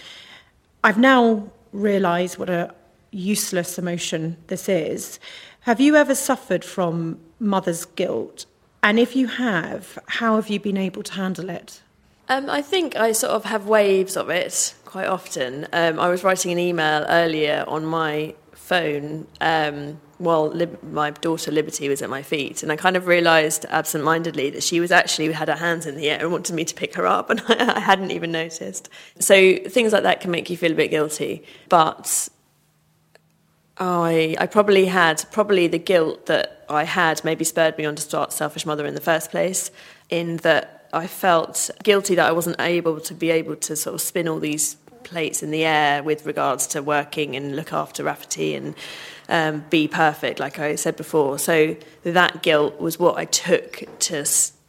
[0.83, 2.75] I've now realised what a
[3.13, 5.21] useless emotion this is.
[5.61, 8.47] Have you ever suffered from mother's guilt?
[8.83, 11.81] And if you have, how have you been able to handle it?
[12.29, 15.67] Um, I think I sort of have waves of it quite often.
[15.73, 21.51] Um, I was writing an email earlier on my phone um, while Lib- my daughter
[21.51, 25.31] Liberty was at my feet, and I kind of realised absent-mindedly that she was actually
[25.33, 27.77] had her hands in the air and wanted me to pick her up, and I,
[27.77, 28.89] I hadn't even noticed.
[29.19, 32.29] So things like that can make you feel a bit guilty, but
[33.77, 38.03] I, I probably had probably the guilt that I had maybe spurred me on to
[38.03, 39.71] start Selfish Mother in the first place,
[40.09, 44.01] in that I felt guilty that I wasn't able to be able to sort of
[44.01, 48.55] spin all these plates in the air with regards to working and look after Rafferty
[48.55, 48.75] and
[49.29, 51.39] um, be perfect, like I said before.
[51.39, 54.25] So that guilt was what I took to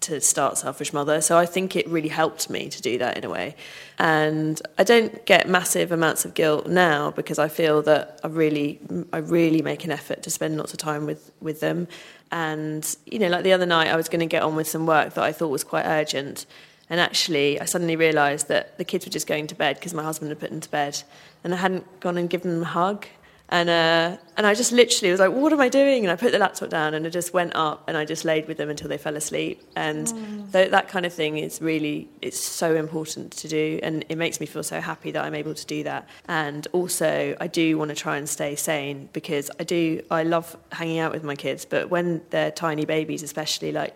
[0.06, 1.22] to start Selfish Mother.
[1.22, 3.56] So I think it really helped me to do that in a way.
[3.98, 8.80] And I don't get massive amounts of guilt now because I feel that I really,
[9.14, 11.88] I really make an effort to spend lots of time with with them.
[12.32, 14.86] And you know, like the other night, I was going to get on with some
[14.86, 16.46] work that I thought was quite urgent.
[16.90, 20.04] And actually, I suddenly realised that the kids were just going to bed because my
[20.04, 21.02] husband had put them to bed,
[21.44, 23.08] and I hadn't gone and given them a hug.
[23.50, 26.04] And, uh, and I just literally was like, what am I doing?
[26.04, 28.48] And I put the laptop down and I just went up and I just laid
[28.48, 29.62] with them until they fell asleep.
[29.76, 30.52] And mm.
[30.52, 33.80] th- that kind of thing is really, it's so important to do.
[33.84, 36.10] And it makes me feel so happy that I'm able to do that.
[36.28, 40.58] And also, I do want to try and stay sane because I do, I love
[40.72, 41.66] hanging out with my kids.
[41.66, 43.96] But when they're tiny babies, especially like,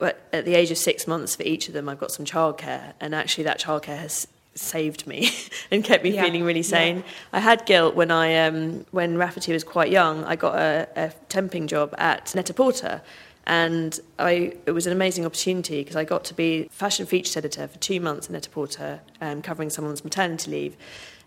[0.00, 3.14] at the age of six months for each of them, I've got some childcare, and
[3.14, 5.30] actually that childcare has saved me
[5.70, 6.24] and kept me yeah.
[6.24, 6.98] feeling really sane.
[6.98, 7.02] Yeah.
[7.32, 10.24] I had guilt when I um, when Rafferty was quite young.
[10.24, 13.02] I got a, a temping job at Net-a-Porter,
[13.46, 17.68] and I it was an amazing opportunity because I got to be fashion features editor
[17.68, 20.76] for two months in Net-a-Porter, um, covering someone's maternity leave.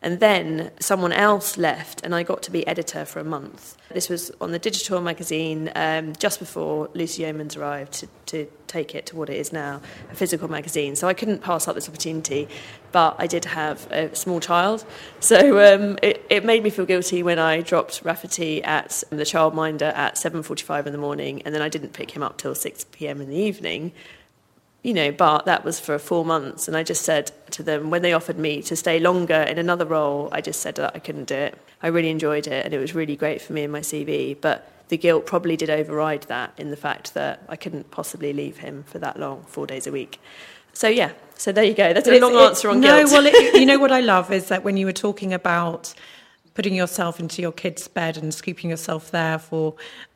[0.05, 3.75] And then someone else left, and I got to be editor for a month.
[3.89, 8.93] This was on the digital magazine um, just before Lucy Yeomans arrived to, to take
[8.93, 10.95] it to what it is now, a physical magazine.
[10.95, 12.47] So I couldn't pass up this opportunity,
[12.91, 14.85] but I did have a small child.
[15.21, 19.91] So um, it, it made me feel guilty when I dropped Rafferty at the childminder
[19.91, 23.21] at 7.45 in the morning, and then I didn't pick him up till 6 p.m.
[23.21, 23.91] in the evening
[24.85, 26.67] you know, but that was for four months.
[26.67, 29.83] And I just said to them, when they offered me to stay longer in another
[29.83, 31.57] role, I just said that I couldn't do it.
[31.81, 34.39] I really enjoyed it and it was really great for me in my CV.
[34.39, 38.57] But the guilt probably did override that in the fact that I couldn't possibly leave
[38.59, 40.21] him for that long, four days a week.
[40.73, 41.91] So, yeah, so there you go.
[41.91, 43.11] That's a long answer on no, guilt.
[43.11, 45.95] No, well, it, you know what I love is that when you were talking about
[46.53, 49.73] putting yourself into your kid's bed and scooping yourself there for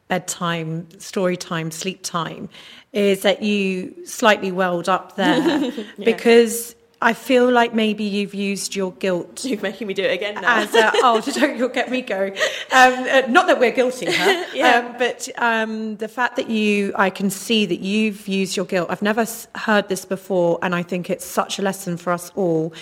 [0.09, 2.49] bedtime, story time, sleep time,
[2.91, 5.83] is that you slightly welled up there yeah.
[6.03, 9.45] because I feel like maybe you've used your guilt.
[9.45, 10.57] You're making me do it again now.
[10.57, 12.33] As a, oh, don't you'll get me going.
[12.73, 14.45] Um, uh, not that we're guilty, huh?
[14.53, 14.79] yeah.
[14.79, 18.89] Um, but um, the fact that you, I can see that you've used your guilt.
[18.89, 22.73] I've never heard this before, and I think it's such a lesson for us all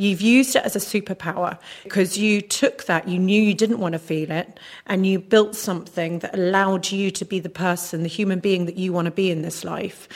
[0.00, 3.92] You've used it as a superpower because you took that, you knew you didn't want
[3.92, 8.08] to feel it, and you built something that allowed you to be the person, the
[8.08, 10.08] human being that you want to be in this life.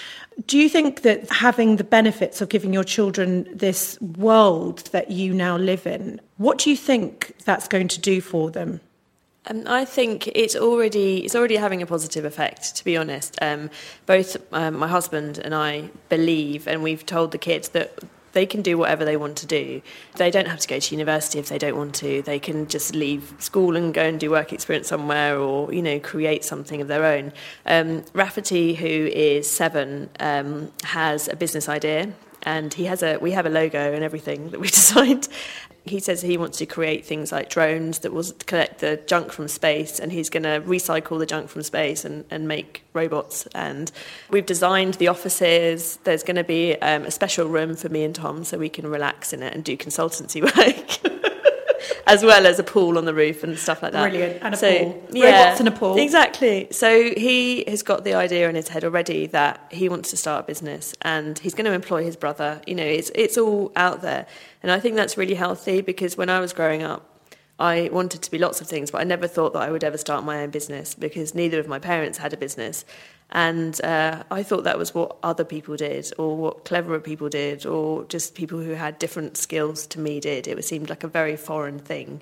[0.47, 5.35] Do you think that having the benefits of giving your children this world that you
[5.35, 8.81] now live in, what do you think that's going to do for them?
[9.51, 12.75] Um, I think it's already it's already having a positive effect.
[12.77, 13.69] To be honest, um,
[14.07, 17.99] both um, my husband and I believe, and we've told the kids that
[18.35, 19.81] they can do whatever they want to do.
[20.17, 22.23] They don't have to go to university if they don't want to.
[22.23, 25.99] They can just leave school and go and do work experience somewhere or, you know,
[25.99, 27.33] create something of their own.
[27.65, 32.13] Um, Rafferty, who is seven, um, has a business idea
[32.45, 35.29] and he has a we have a logo and everything that we designed.
[35.87, 39.49] He says he wants to create things like drones that will collect the junk from
[39.49, 43.47] space and he's going to recycle the junk from space and, and make robots.
[43.55, 43.93] And
[44.31, 45.99] we've designed the offices.
[46.05, 48.87] There's going to be um, a special room for me and tom so we can
[48.87, 50.41] relax in it and do consultancy
[51.05, 51.14] work
[52.07, 54.11] as well as a pool on the roof and stuff like that.
[54.11, 54.43] Brilliant.
[54.43, 55.09] And a so, pool.
[55.11, 55.99] Yeah, Robots in a pool.
[55.99, 56.69] Exactly.
[56.71, 60.45] So he has got the idea in his head already that he wants to start
[60.45, 62.61] a business and he's going to employ his brother.
[62.67, 64.27] You know, it's, it's all out there.
[64.63, 67.11] And I think that's really healthy because when I was growing up,
[67.59, 69.97] I wanted to be lots of things, but I never thought that I would ever
[69.97, 72.85] start my own business because neither of my parents had a business.
[73.35, 77.67] And uh, I thought that was what other people did, or what cleverer people did,
[77.67, 80.47] or just people who had different skills to me did.
[80.47, 82.21] It seemed like a very foreign thing.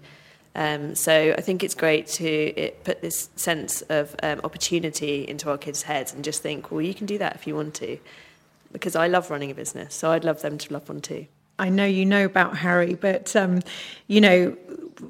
[0.55, 5.51] Um, so I think it's great to it, put this sense of um, opportunity into
[5.51, 7.99] our kids' heads and just think, well, you can do that if you want to.
[8.73, 11.27] Because I love running a business, so I'd love them to love one too.
[11.63, 13.61] I know you know about Harry, but um,
[14.09, 14.57] you know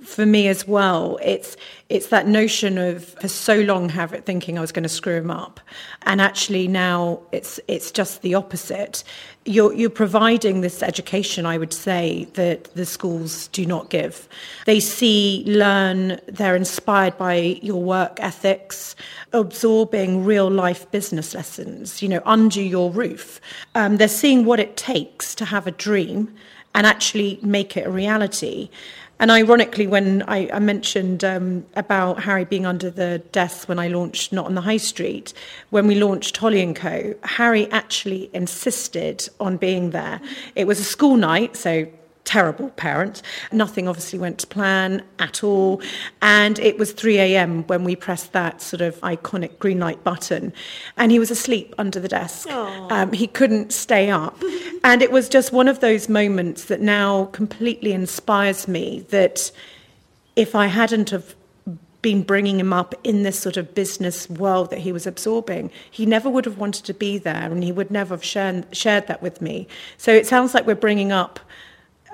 [0.05, 1.19] for me as well.
[1.23, 1.57] It's
[1.88, 5.17] it's that notion of for so long have it thinking I was going to screw
[5.17, 5.61] him up,
[6.03, 9.03] and actually now it's it's just the opposite.
[9.44, 14.28] You're you're providing this education, I would say, that the schools do not give.
[14.66, 18.94] They see, learn, they're inspired by your work ethics,
[19.33, 22.02] absorbing real life business lessons.
[22.02, 23.40] You know, under your roof,
[23.74, 26.33] um, they're seeing what it takes to have a dream
[26.74, 28.70] and actually make it a reality.
[29.23, 33.87] And ironically, when I, I mentioned um, about Harry being under the desk when I
[33.87, 35.33] launched Not on the High Street,
[35.71, 40.21] when we launched Holly and Co, Harry actually insisted on being there.
[40.57, 41.87] It was a school night, so
[42.25, 43.23] terrible parent.
[43.51, 45.83] Nothing obviously went to plan at all.
[46.21, 47.65] And it was 3 a.m.
[47.65, 50.53] when we pressed that sort of iconic green light button.
[50.97, 52.49] And he was asleep under the desk.
[52.51, 54.41] Um, he couldn't stay up.
[54.85, 59.51] and it was just one of those moments that now completely inspires me that
[60.37, 61.35] if I hadn't have
[62.03, 65.71] been bringing him up in this sort of business world that he was absorbing.
[65.89, 69.07] He never would have wanted to be there and he would never have shared, shared
[69.07, 69.69] that with me.
[69.99, 71.39] So it sounds like we're bringing up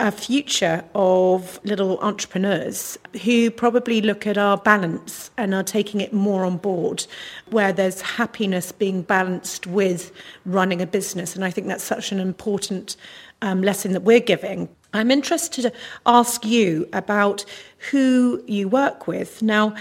[0.00, 6.12] a future of little entrepreneurs who probably look at our balance and are taking it
[6.12, 7.06] more on board,
[7.50, 10.12] where there's happiness being balanced with
[10.46, 11.34] running a business.
[11.34, 12.96] And I think that's such an important
[13.42, 14.68] um, lesson that we're giving.
[14.92, 15.72] I'm interested to
[16.06, 17.44] ask you about
[17.90, 19.42] who you work with.
[19.42, 19.74] Now,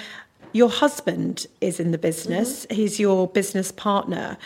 [0.53, 2.75] your husband is in the business, mm-hmm.
[2.75, 4.38] he's your business partner.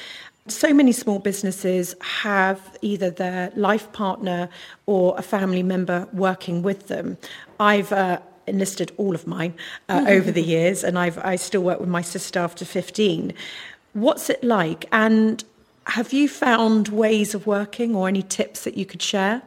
[0.48, 4.50] So many small businesses have either their life partner
[4.88, 7.18] or a family member working with them.
[7.60, 9.54] I've uh, enlisted all of mine
[9.88, 13.34] uh, over the years, and I've, I still work with my sister after 15.
[13.94, 14.86] What's it like?
[14.92, 15.44] And
[15.88, 19.44] have you found ways of working or any tips that you could share?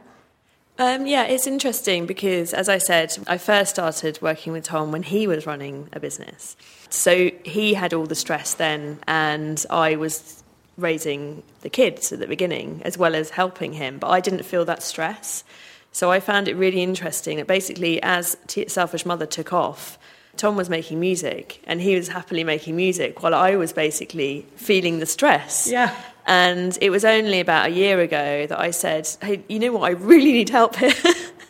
[0.77, 5.03] Um, yeah, it's interesting because, as I said, I first started working with Tom when
[5.03, 6.57] he was running a business.
[6.89, 10.43] So he had all the stress then, and I was
[10.77, 14.65] raising the kids at the beginning as well as helping him, but I didn't feel
[14.65, 15.43] that stress.
[15.91, 19.97] So I found it really interesting that basically, as T- Selfish Mother took off,
[20.35, 24.99] Tom was making music and he was happily making music while I was basically feeling
[24.99, 25.69] the stress.
[25.69, 25.95] Yeah.
[26.25, 29.83] And it was only about a year ago that I said, Hey, you know what?
[29.83, 30.91] I really need help here.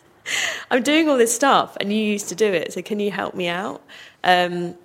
[0.70, 3.34] I'm doing all this stuff and you used to do it, so can you help
[3.34, 3.82] me out?
[4.22, 4.76] Um,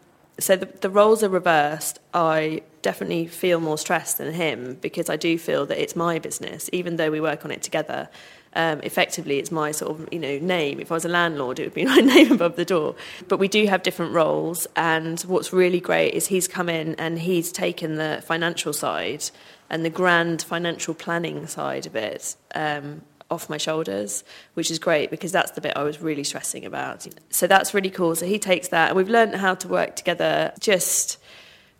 [0.41, 1.99] so the, the roles are reversed.
[2.13, 6.69] I definitely feel more stressed than him because I do feel that it's my business,
[6.73, 8.09] even though we work on it together.
[8.53, 10.79] Um, effectively, it's my sort of you know name.
[10.79, 12.95] If I was a landlord, it would be my name above the door.
[13.27, 17.19] But we do have different roles, and what's really great is he's come in and
[17.19, 19.23] he's taken the financial side
[19.69, 23.01] and the grand financial planning side of it um,
[23.31, 27.07] off my shoulders, which is great because that's the bit I was really stressing about.
[27.29, 28.15] So that's really cool.
[28.15, 30.53] So he takes that, and we've learned how to work together.
[30.59, 31.17] Just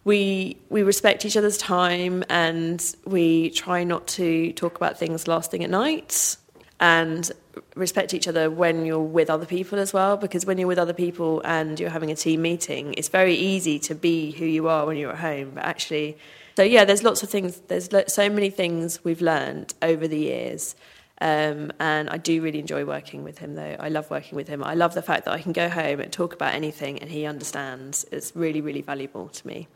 [0.04, 5.52] we we respect each other's time, and we try not to talk about things last
[5.52, 6.38] thing at night,
[6.80, 7.32] and
[7.76, 10.18] respect each other when you're with other people as well.
[10.18, 13.80] Because when you're with other people and you're having a team meeting, it's very easy
[13.80, 16.18] to be who you are when you're at home, but actually.
[16.58, 17.62] So yeah, there's lots of things.
[17.68, 20.76] There's so many things we've learned over the years
[21.22, 23.76] um, and I do really enjoy working with him, though.
[23.80, 24.64] I love working with him.
[24.64, 27.28] I love the fact that I can go home and talk about anything and he
[27.28, 28.06] understands.
[28.12, 29.68] It's really, really valuable to me.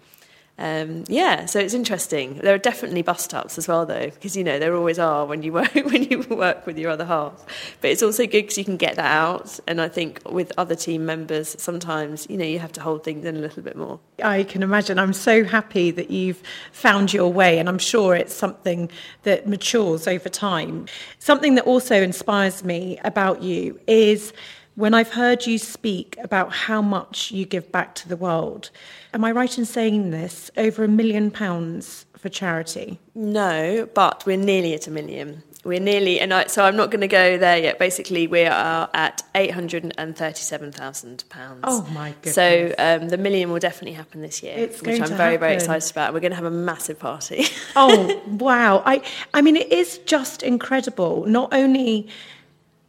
[0.57, 2.35] Um, yeah, so it's interesting.
[2.35, 5.43] There are definitely bust ups as well, though, because you know there always are when
[5.43, 7.45] you work when you work with your other half.
[7.81, 9.59] But it's also good because you can get that out.
[9.67, 13.25] And I think with other team members, sometimes you know you have to hold things
[13.25, 13.99] in a little bit more.
[14.23, 14.97] I can imagine.
[14.97, 16.41] I'm so happy that you've
[16.71, 18.89] found your way, and I'm sure it's something
[19.23, 20.85] that matures over time.
[21.19, 24.31] Something that also inspires me about you is
[24.75, 28.69] when I've heard you speak about how much you give back to the world.
[29.13, 30.51] Am I right in saying this?
[30.57, 32.99] Over a million pounds for charity?
[33.13, 35.43] No, but we're nearly at a million.
[35.63, 37.79] We're nearly, and I, so I'm not going to go there yet.
[37.79, 41.61] Basically, we are at eight hundred and thirty-seven thousand pounds.
[41.63, 42.35] Oh my goodness!
[42.35, 45.39] So um, the million will definitely happen this year, it's which I'm very, happen.
[45.39, 46.13] very excited about.
[46.13, 47.45] We're going to have a massive party.
[47.75, 48.83] oh wow!
[48.85, 49.01] I,
[49.33, 51.25] I mean, it is just incredible.
[51.25, 52.09] Not only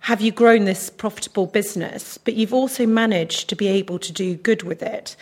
[0.00, 4.36] have you grown this profitable business, but you've also managed to be able to do
[4.36, 5.16] good with it.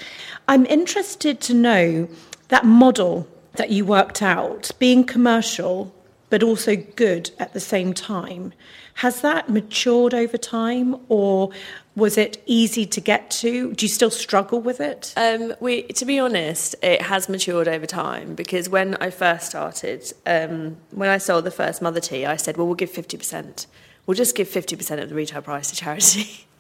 [0.47, 2.09] I'm interested to know
[2.49, 5.95] that model that you worked out, being commercial
[6.35, 8.53] but also good at the same time.
[8.95, 11.51] Has that matured over time or
[11.95, 13.73] was it easy to get to?
[13.73, 15.15] Do you still struggle with it?
[15.17, 20.13] Um, we, to be honest, it has matured over time because when I first started,
[20.27, 23.67] um, when I sold the first mother tee, I said, well, we'll give 50%
[24.07, 26.47] we'll just give 50% of the retail price to charity.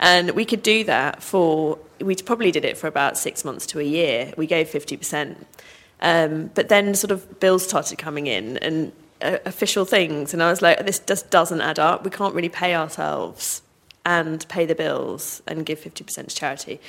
[0.00, 3.80] And we could do that for, we probably did it for about six months to
[3.80, 4.32] a year.
[4.38, 5.36] We gave 50%.
[6.00, 10.32] Um, but then sort of bills started coming in and uh, official things.
[10.32, 12.02] And I was like, this just doesn't add up.
[12.02, 13.60] We can't really pay ourselves
[14.06, 16.80] and pay the bills and give 50% to charity.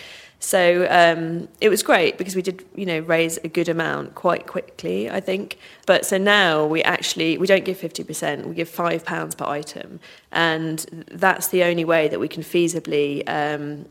[0.41, 4.47] So um, it was great because we did, you know, raise a good amount quite
[4.47, 5.59] quickly, I think.
[5.85, 9.45] But so now we actually we don't give fifty percent; we give five pounds per
[9.45, 9.99] item,
[10.31, 13.85] and that's the only way that we can feasibly um,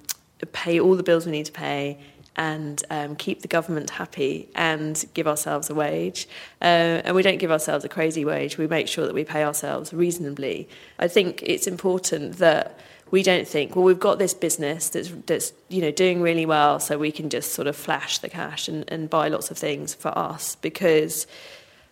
[0.52, 1.98] pay all the bills we need to pay
[2.34, 6.26] and um, keep the government happy and give ourselves a wage.
[6.60, 8.58] Uh, and we don't give ourselves a crazy wage.
[8.58, 10.68] We make sure that we pay ourselves reasonably.
[10.98, 12.78] I think it's important that
[13.10, 16.78] we don't think, well, we've got this business that's, that's you know, doing really well,
[16.78, 19.94] so we can just sort of flash the cash and, and buy lots of things
[19.94, 21.26] for us because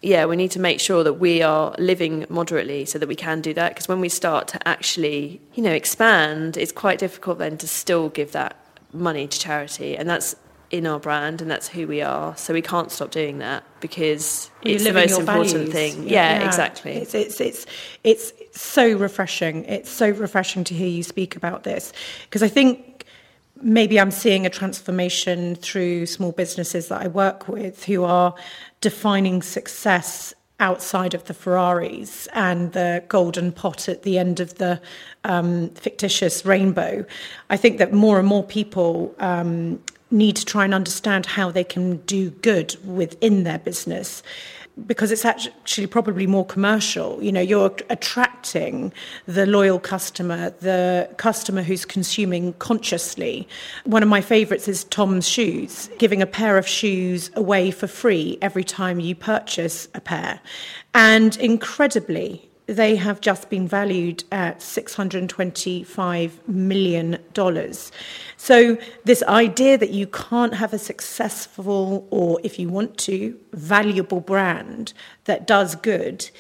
[0.01, 3.41] yeah, we need to make sure that we are living moderately so that we can
[3.41, 3.71] do that.
[3.71, 8.09] Because when we start to actually, you know, expand, it's quite difficult then to still
[8.09, 8.57] give that
[8.93, 10.37] money to charity, and that's
[10.71, 12.37] in our brand and that's who we are.
[12.37, 15.73] So we can't stop doing that because You're it's the most important values.
[15.73, 16.03] thing.
[16.05, 16.93] Yeah, yeah, exactly.
[16.93, 17.67] It's, it's it's
[18.05, 19.65] it's so refreshing.
[19.65, 21.93] It's so refreshing to hear you speak about this
[22.25, 23.07] because I think
[23.63, 28.35] maybe I'm seeing a transformation through small businesses that I work with who are
[28.81, 34.81] defining success outside of the Ferraris and the golden pot at the end of the
[35.25, 37.05] um, fictitious rainbow.
[37.49, 39.81] I think that more and more people um,
[40.11, 44.23] need to try and understand how they can do good within their business
[44.87, 47.23] because it's actually probably more commercial.
[47.23, 48.93] You know, you're attracting
[49.27, 53.49] the loyal customer, the customer who's consuming consciously.
[53.85, 58.39] One of my favorites is Tom's Shoes, giving a pair of shoes away for free
[58.41, 60.41] every time you purchase a pair.
[60.95, 67.19] And incredibly, they have just been valued at $625 million.
[68.41, 74.21] So, this idea that you can't have a successful, or if you want to, valuable
[74.21, 74.93] brand
[75.25, 76.31] that does good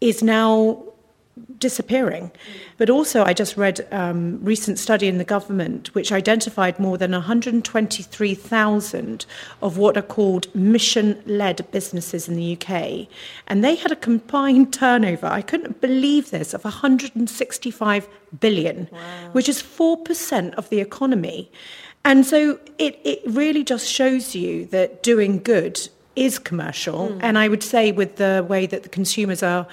[0.00, 0.84] is now
[1.58, 2.30] disappearing.
[2.76, 6.98] But also, I just read a um, recent study in the government which identified more
[6.98, 9.26] than 123,000
[9.62, 13.08] of what are called mission-led businesses in the UK,
[13.46, 15.26] and they had a combined turnover.
[15.26, 18.08] I couldn't believe this of 165
[18.40, 18.98] billion, wow.
[19.32, 21.50] which is four percent of the economy.
[22.04, 27.10] And so it, it really just shows you that doing good is commercial.
[27.10, 27.20] Mm.
[27.22, 29.66] And I would say, with the way that the consumers are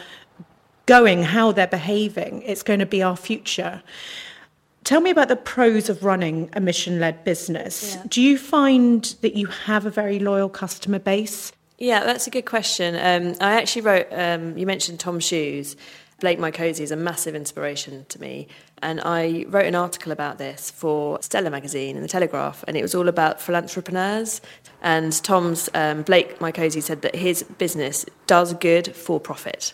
[0.85, 2.41] going, how they're behaving.
[2.43, 3.81] It's going to be our future.
[4.83, 7.95] Tell me about the pros of running a mission led business.
[7.95, 8.03] Yeah.
[8.07, 11.51] Do you find that you have a very loyal customer base?
[11.79, 12.95] Yeah, that's a good question.
[12.95, 15.75] Um, I actually wrote, um, you mentioned Tom Shoes.
[16.21, 18.47] Blake Mycoskie is a massive inspiration to me.
[18.81, 22.81] And I wrote an article about this for Stella magazine and the Telegraph, and it
[22.81, 24.39] was all about philanthropreneurs.
[24.81, 29.73] And Tom's, um, Blake Mycoskie said that his business does good for profit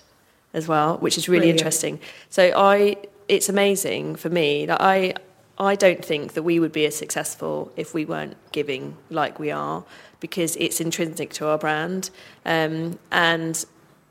[0.53, 1.59] as well, which is really Brilliant.
[1.59, 1.99] interesting.
[2.29, 2.97] So I,
[3.27, 5.13] it's amazing for me that I,
[5.57, 9.51] I don't think that we would be as successful if we weren't giving like we
[9.51, 9.83] are,
[10.19, 12.09] because it's intrinsic to our brand.
[12.45, 13.63] Um, and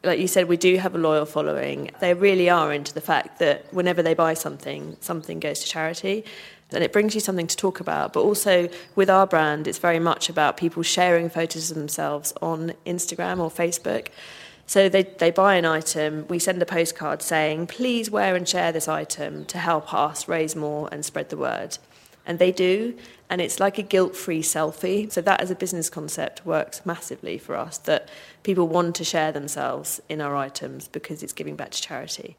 [0.03, 1.91] like you said, we do have a loyal following.
[2.01, 6.24] They really are into the fact that whenever they buy something, something goes to charity.
[6.72, 8.12] And it brings you something to talk about.
[8.12, 12.72] But also with our brand, it's very much about people sharing photos of themselves on
[12.86, 14.07] Instagram or Facebook.
[14.71, 18.71] So they, they buy an item, we send a postcard saying, please wear and share
[18.71, 21.79] this item to help us raise more and spread the word.
[22.25, 22.97] And they do,
[23.29, 25.11] and it's like a guilt free selfie.
[25.11, 28.09] So that as a business concept works massively for us that
[28.45, 32.37] people want to share themselves in our items because it's giving back to charity.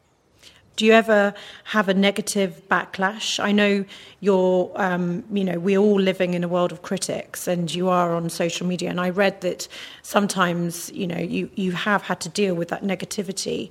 [0.78, 1.34] Do you ever
[1.66, 3.40] have a negative backlash?
[3.44, 3.86] I know
[4.20, 8.16] you're, um, you know, we're all living in a world of critics, and you are
[8.16, 8.90] on social media.
[8.90, 9.68] And I read that
[10.02, 13.70] sometimes, you know, you you have had to deal with that negativity.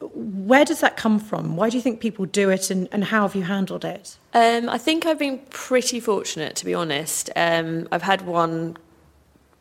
[0.00, 1.56] Where does that come from?
[1.56, 4.16] Why do you think people do it, and, and how have you handled it?
[4.32, 7.30] Um, I think I've been pretty fortunate, to be honest.
[7.34, 8.76] Um, I've had one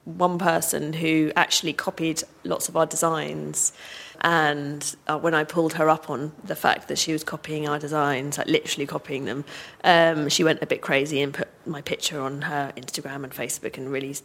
[0.06, 3.74] one person who actually copied lots of our designs.
[4.22, 7.80] And uh, when I pulled her up on the fact that she was copying our
[7.80, 9.46] designs, like literally copying them,
[9.84, 13.78] um, she went a bit crazy and put my picture on her Instagram and Facebook
[13.78, 14.16] and really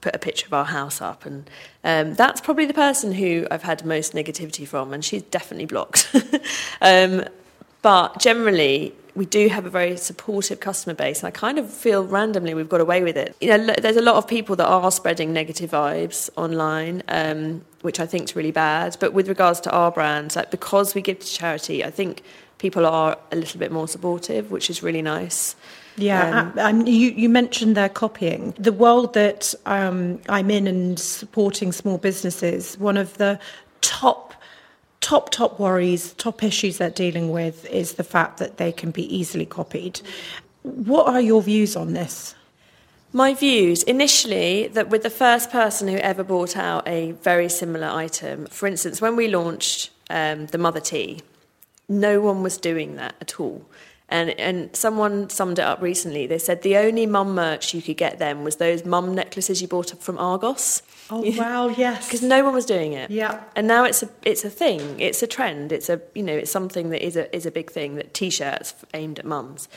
[0.00, 1.24] put a picture of our house up.
[1.24, 1.48] And
[1.84, 6.14] um, that's probably the person who I've had most negativity from, and she's definitely blocked.
[6.82, 7.24] um,
[7.80, 12.04] but generally, we do have a very supportive customer base, and I kind of feel
[12.04, 13.36] randomly we've got away with it.
[13.40, 18.00] You know, there's a lot of people that are spreading negative vibes online, um, which
[18.00, 18.96] I think is really bad.
[18.98, 22.22] But with regards to our brand, like because we give to charity, I think
[22.58, 25.54] people are a little bit more supportive, which is really nice.
[25.96, 28.54] Yeah, um, um, you, you mentioned their copying.
[28.58, 33.38] The world that um, I'm in and supporting small businesses, one of the
[33.82, 34.34] top,
[35.00, 39.14] top, top worries, top issues they're dealing with is the fact that they can be
[39.14, 40.00] easily copied.
[40.62, 42.34] What are your views on this?
[43.12, 47.88] My views initially that with the first person who ever bought out a very similar
[47.88, 51.20] item, for instance, when we launched um, the Mother Tee,
[51.88, 53.66] no one was doing that at all.
[54.08, 56.26] And, and someone summed it up recently.
[56.26, 59.68] They said the only mum merch you could get then was those mum necklaces you
[59.68, 60.82] bought from Argos.
[61.10, 62.06] Oh wow, yes.
[62.06, 63.10] Because no one was doing it.
[63.10, 63.42] Yeah.
[63.56, 65.00] And now it's a it's a thing.
[65.00, 65.72] It's a trend.
[65.72, 67.94] It's a you know it's something that is a is a big thing.
[67.94, 69.68] That t-shirts aimed at mums.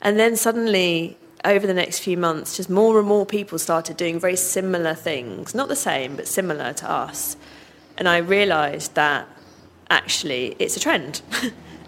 [0.00, 4.20] And then suddenly over the next few months, just more and more people started doing
[4.20, 7.36] very similar things, not the same, but similar to us.
[7.96, 9.28] And I realised that
[9.90, 11.22] actually it's a trend.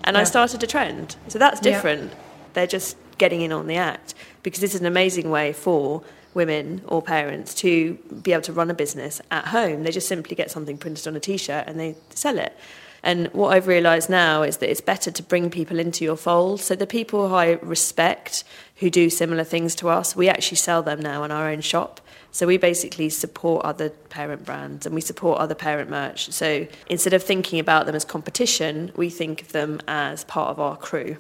[0.05, 0.21] and yeah.
[0.21, 1.17] I started a trend.
[1.29, 2.11] So that's different.
[2.11, 2.19] Yeah.
[2.55, 6.03] They're just getting in on the act because this is an amazing way for
[6.35, 9.85] women or parents to be able to run a business at home.
[9.85, 12.57] They just simply get something printed on a t shirt and they sell it.
[13.03, 16.61] And what I've realised now is that it's better to bring people into your fold.
[16.61, 18.45] So the people who I respect
[18.83, 22.01] who do similar things to us, we actually sell them now in our own shop.
[22.33, 26.33] So we basically support other parent brands and we support other parent merch.
[26.33, 30.59] So instead of thinking about them as competition, we think of them as part of
[30.59, 31.17] our crew.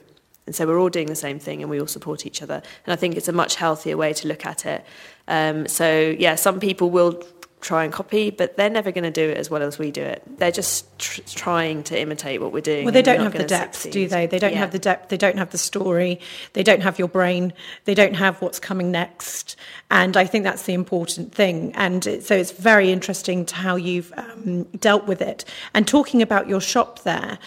[0.46, 2.60] And so we're all doing the same thing and we all support each other.
[2.84, 4.84] And I think it's a much healthier way to look at it.
[5.28, 7.22] Um, so, yeah, some people will
[7.62, 10.02] try and copy, but they're never going to do it as well as we do
[10.02, 10.22] it.
[10.38, 12.84] They're just tr- trying to imitate what we're doing.
[12.84, 13.92] Well, they don't have the depth, succeed.
[13.92, 14.26] do they?
[14.26, 14.58] They don't yeah.
[14.58, 15.08] have the depth.
[15.08, 16.20] They don't have the story.
[16.52, 17.52] They don't have your brain.
[17.84, 19.56] They don't have what's coming next.
[19.90, 21.72] And I think that's the important thing.
[21.74, 25.44] And it, so it's very interesting to how you've um, dealt with it.
[25.72, 27.38] And talking about your shop there,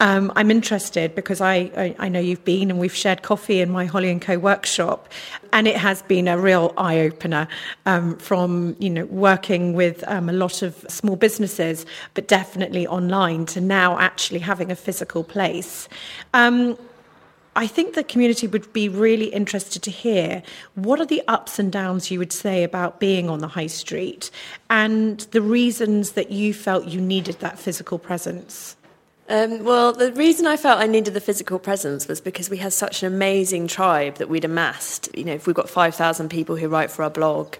[0.00, 3.70] um, I'm interested because I, I, I, know you've been and we've shared coffee in
[3.70, 5.08] my Holly and Co workshop,
[5.52, 7.48] and it has been a real eye opener
[7.84, 11.84] um, from you know working with um, a lot of small businesses,
[12.14, 15.88] but definitely online to now actually having a physical place.
[16.32, 16.78] Um,
[17.56, 20.44] I think the community would be really interested to hear
[20.76, 24.30] what are the ups and downs you would say about being on the high street
[24.70, 28.76] and the reasons that you felt you needed that physical presence.
[29.30, 32.72] Um, well, the reason I felt I needed the physical presence was because we had
[32.72, 35.10] such an amazing tribe that we'd amassed.
[35.14, 37.56] You know, if we've got 5,000 people who write for our blog,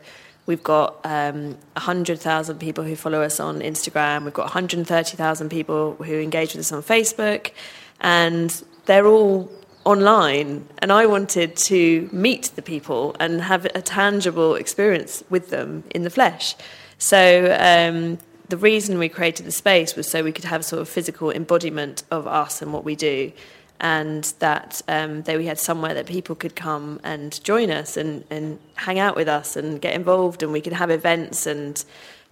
[0.46, 6.14] we've got um, 100,000 people who follow us on Instagram, we've got 130,000 people who
[6.14, 7.52] engage with us on Facebook,
[8.00, 9.52] and they're all
[9.84, 10.66] online.
[10.78, 16.02] And I wanted to meet the people and have a tangible experience with them in
[16.02, 16.56] the flesh.
[16.96, 18.18] So um,
[18.49, 22.03] the reason we created the space was so we could have sort of physical embodiment
[22.11, 23.32] of us and what we do
[23.80, 28.59] and that um, we had somewhere that people could come and join us and, and
[28.74, 31.84] hang out with us and get involved and we could have events and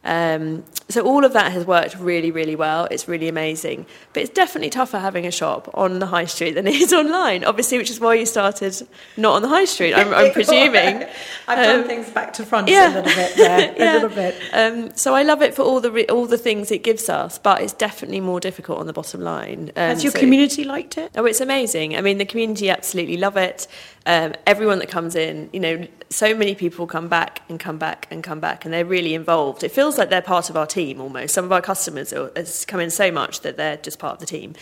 [0.06, 2.86] um, so all of that has worked really, really well.
[2.92, 3.86] It's really amazing.
[4.12, 7.44] But it's definitely tougher having a shop on the high street than it is online,
[7.44, 8.86] obviously, which is why you started
[9.16, 11.04] not on the high street, I'm, I'm presuming.
[11.48, 12.86] I've um, done things back to front yeah.
[12.86, 13.92] a little bit there, yeah.
[13.92, 14.40] a little bit.
[14.52, 17.38] Um, so I love it for all the, re- all the things it gives us,
[17.38, 19.72] but it's definitely more difficult on the bottom line.
[19.74, 21.10] Has your so, community liked it?
[21.16, 21.96] Oh, it's amazing.
[21.96, 23.66] I mean, the community absolutely love it.
[24.06, 28.06] Um, everyone that comes in, you know, so many people come back and come back
[28.10, 29.64] and come back, and they're really involved.
[29.64, 31.34] It feels like they're part of our team almost.
[31.34, 34.20] Some of our customers are, has come in so much that they're just part of
[34.20, 34.54] the team,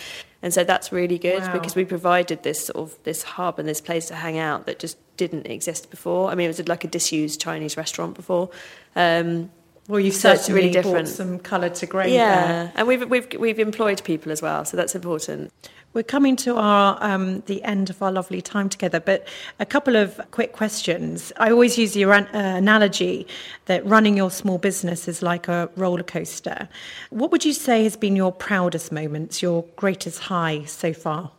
[0.42, 1.52] and so that's really good wow.
[1.52, 4.78] because we provided this sort of this hub and this place to hang out that
[4.78, 6.30] just didn't exist before.
[6.30, 8.48] I mean, it was like a disused Chinese restaurant before.
[8.96, 9.50] Um,
[9.88, 11.08] well, you've so certainly really different.
[11.08, 12.14] some colour to grey.
[12.14, 12.72] Yeah, there.
[12.76, 15.52] and we've we've we've employed people as well, so that's important.
[15.94, 19.28] We're coming to our um, the end of our lovely time together, but
[19.60, 21.32] a couple of quick questions.
[21.36, 23.28] I always use the uh, analogy
[23.66, 26.68] that running your small business is like a roller coaster.
[27.10, 31.30] What would you say has been your proudest moments, your greatest high so far?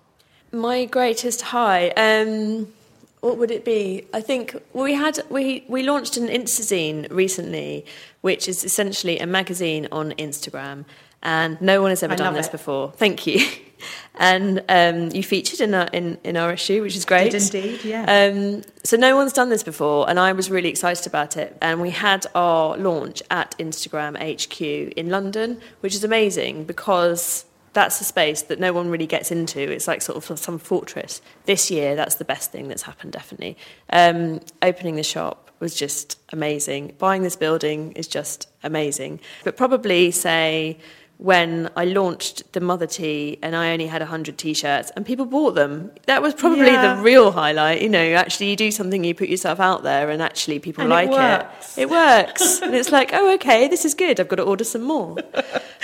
[0.54, 1.90] My greatest high.
[1.90, 2.72] Um,
[3.20, 4.06] what would it be?
[4.14, 7.86] I think we had we we launched an Instazine recently,
[8.22, 10.86] which is essentially a magazine on Instagram,
[11.26, 12.52] and no one has ever I done this it.
[12.54, 12.92] before.
[12.92, 13.46] Thank you.
[14.16, 17.34] and um, you featured in our, in, in our issue, which is great.
[17.34, 18.32] Indeed, yeah.
[18.32, 21.58] Um, so no one's done this before, and I was really excited about it.
[21.62, 28.00] And we had our launch at Instagram HQ in London, which is amazing because that's
[28.00, 29.60] a space that no one really gets into.
[29.60, 31.22] It's like sort of some fortress.
[31.46, 33.58] This year, that's the best thing that's happened, definitely.
[33.90, 36.94] Um, opening the shop was just amazing.
[37.00, 39.20] Buying this building is just amazing.
[39.44, 40.78] But probably say
[41.18, 45.26] when I launched the Mother Tee and I only had 100 t shirts and people
[45.26, 45.92] bought them.
[46.08, 46.96] That was probably Yeah.
[46.96, 47.82] the real highlight.
[47.82, 50.92] You know, actually, you do something, you put yourself out there, and actually, people And
[50.92, 51.78] it like works.
[51.78, 51.84] it.
[51.84, 52.62] It works.
[52.62, 54.20] and it's like, oh, okay, this is good.
[54.20, 55.16] I've got to order some more.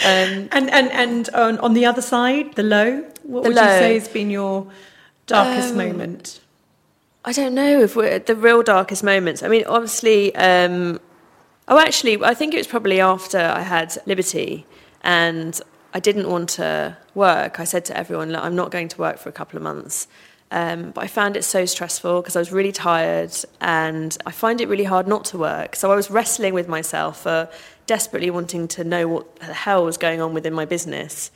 [0.05, 3.03] Um, And and and on, on the other side, the low.
[3.23, 4.67] What The would you say has been your
[5.27, 6.39] darkest Um, moment?
[7.23, 9.43] I don't know if we're at the real darkest moments.
[9.43, 10.99] I mean, obviously, um,
[11.67, 14.65] oh, actually, I think it was probably after I had Liberty
[15.03, 15.59] and
[15.93, 17.59] I didn't want to work.
[17.59, 20.07] I said to everyone, Look, I'm not going to work for a couple of months.
[20.51, 24.59] Um, but I found it so stressful because I was really tired and I find
[24.59, 25.77] it really hard not to work.
[25.77, 27.49] So I was wrestling with myself for
[27.87, 31.31] desperately wanting to know what the hell was going on within my business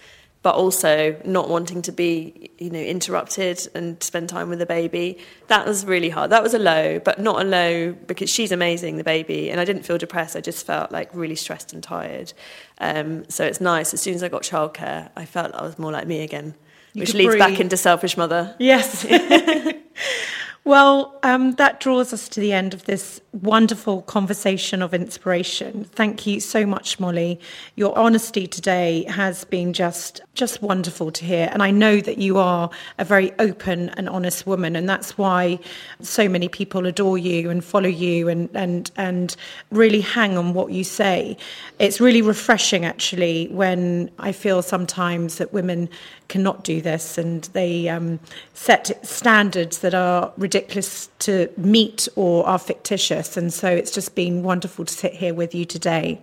[0.46, 5.18] but also not wanting to be, you know, interrupted and spend time with the baby.
[5.48, 6.30] That was really hard.
[6.30, 9.66] That was a low, but not a low because she's amazing, the baby, and I
[9.66, 10.36] didn't feel depressed.
[10.36, 12.32] I just felt like really stressed and tired.
[12.78, 13.92] Um, so it's nice.
[13.92, 16.54] As soon as I got childcare, I felt I was more like me again,
[16.94, 18.56] You which leads back into selfish mother.
[18.60, 19.04] Yes.
[20.64, 25.84] well, um, that draws us to the end of this wonderful conversation of inspiration.
[25.84, 27.40] Thank you so much, Molly.
[27.76, 32.38] Your honesty today has been just just wonderful to hear, and I know that you
[32.38, 35.60] are a very open and honest woman, and that's why
[36.02, 39.36] so many people adore you and follow you and and and
[39.72, 41.38] really hang on what you say.
[41.80, 45.90] It's really refreshing, actually, when I feel sometimes that women
[46.28, 48.20] cannot do this and they um,
[48.54, 53.25] set standards that are ridiculous to meet or are fictitious.
[53.38, 56.22] And so it's just been wonderful to sit here with you today.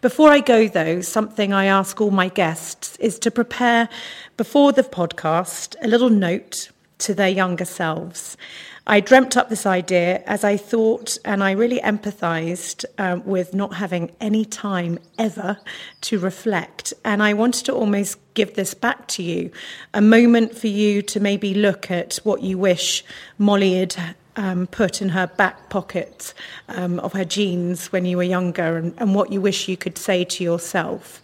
[0.00, 3.88] Before I go, though, something I ask all my guests is to prepare
[4.36, 8.36] before the podcast a little note to their younger selves.
[8.84, 13.74] I dreamt up this idea as I thought, and I really empathized um, with not
[13.74, 15.58] having any time ever
[16.02, 16.92] to reflect.
[17.04, 19.52] And I wanted to almost give this back to you
[19.94, 23.04] a moment for you to maybe look at what you wish
[23.38, 24.16] Molly had.
[24.34, 26.32] Um, put in her back pocket
[26.68, 29.98] um, of her jeans when you were younger, and, and what you wish you could
[29.98, 31.20] say to yourself.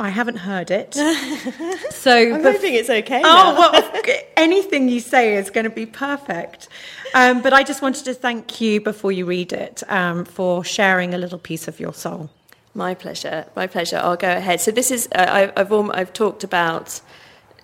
[0.00, 3.22] I haven't heard it, so I'm bef- hoping it's okay.
[3.24, 4.02] Oh, well,
[4.36, 6.68] anything you say is going to be perfect.
[7.14, 11.12] Um, but I just wanted to thank you before you read it um, for sharing
[11.14, 12.30] a little piece of your soul.
[12.74, 13.46] My pleasure.
[13.56, 13.98] My pleasure.
[13.98, 14.60] I'll go ahead.
[14.60, 17.00] So this is uh, I, I've I've talked about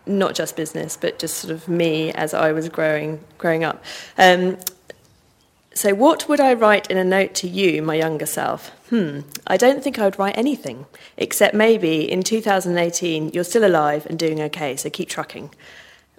[0.06, 3.84] not just business, but just sort of me as I was growing growing up.
[4.18, 4.58] Um,
[5.76, 8.70] so what would I write in a note to you, my younger self?
[8.88, 9.20] Hmm.
[9.46, 14.18] I don't think I would write anything, except maybe in 2018 you're still alive and
[14.18, 15.50] doing okay, so keep trucking.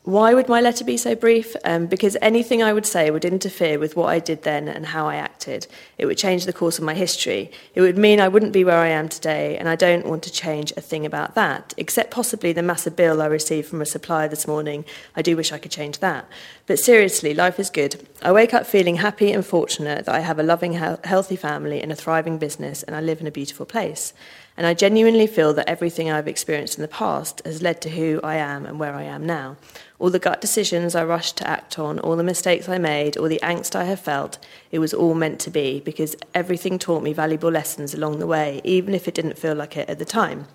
[0.08, 1.54] Why would my letter be so brief?
[1.66, 5.06] Um, because anything I would say would interfere with what I did then and how
[5.06, 5.68] I acted.
[5.98, 7.52] It would change the course of my history.
[7.76, 10.32] It would mean I wouldn't be where I am today, and I don't want to
[10.32, 14.30] change a thing about that, except possibly the massive bill I received from a supplier
[14.30, 14.86] this morning.
[15.14, 16.26] I do wish I could change that.
[16.68, 18.08] But seriously, life is good.
[18.22, 21.82] I wake up feeling happy and fortunate that I have a loving, he- healthy family
[21.82, 24.14] and a thriving business, and I live in a beautiful place.
[24.56, 28.20] And I genuinely feel that everything I've experienced in the past has led to who
[28.24, 29.58] I am and where I am now.
[30.00, 33.28] All the gut decisions I rushed to act on, all the mistakes I made, all
[33.28, 34.38] the angst I have felt,
[34.72, 38.62] it was all meant to be because everything taught me valuable lessons along the way,
[38.64, 40.48] even if it didn't feel like it at the time.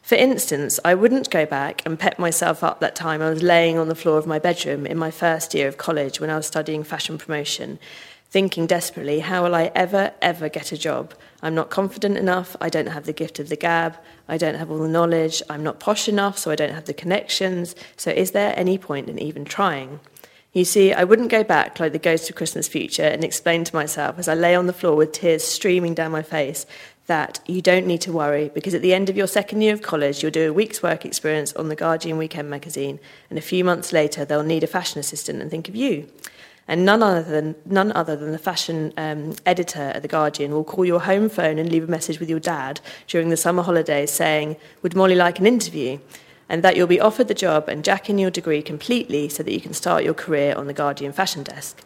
[0.00, 3.76] For instance, I wouldn't go back and pep myself up that time I was laying
[3.76, 6.46] on the floor of my bedroom in my first year of college when I was
[6.46, 7.78] studying fashion promotion,
[8.30, 11.12] thinking desperately, how will I ever, ever get a job?
[11.42, 13.96] I'm not confident enough, I don't have the gift of the gab,
[14.28, 16.94] I don't have all the knowledge, I'm not posh enough, so I don't have the
[16.94, 20.00] connections, so is there any point in even trying?
[20.52, 23.76] You see, I wouldn't go back like the ghost of Christmas future and explain to
[23.76, 26.66] myself as I lay on the floor with tears streaming down my face
[27.06, 29.82] that you don't need to worry because at the end of your second year of
[29.82, 32.98] college, you'll do a week's work experience on the Guardian Weekend magazine,
[33.30, 36.08] and a few months later, they'll need a fashion assistant and think of you.
[36.68, 40.64] And none other than, none other than the fashion um, editor at The Guardian will
[40.64, 44.10] call your home phone and leave a message with your dad during the summer holidays
[44.10, 45.98] saying, Would Molly like an interview?
[46.50, 49.52] And that you'll be offered the job and jack in your degree completely so that
[49.52, 51.82] you can start your career on the Guardian fashion desk.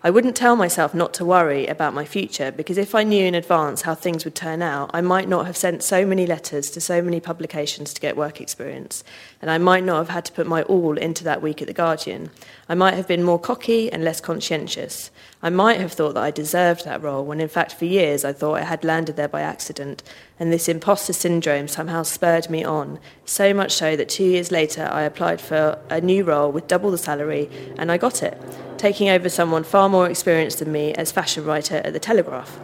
[0.00, 3.34] I wouldn't tell myself not to worry about my future because if I knew in
[3.34, 6.80] advance how things would turn out, I might not have sent so many letters to
[6.80, 9.02] so many publications to get work experience,
[9.42, 11.74] and I might not have had to put my all into that week at The
[11.74, 12.30] Guardian.
[12.68, 15.10] I might have been more cocky and less conscientious.
[15.40, 18.32] I might have thought that I deserved that role when, in fact, for years I
[18.32, 20.02] thought I had landed there by accident,
[20.40, 24.88] and this imposter syndrome somehow spurred me on, so much so that two years later
[24.90, 28.36] I applied for a new role with double the salary, and I got it,
[28.78, 32.58] taking over someone far more experienced than me as fashion writer at The Telegraph.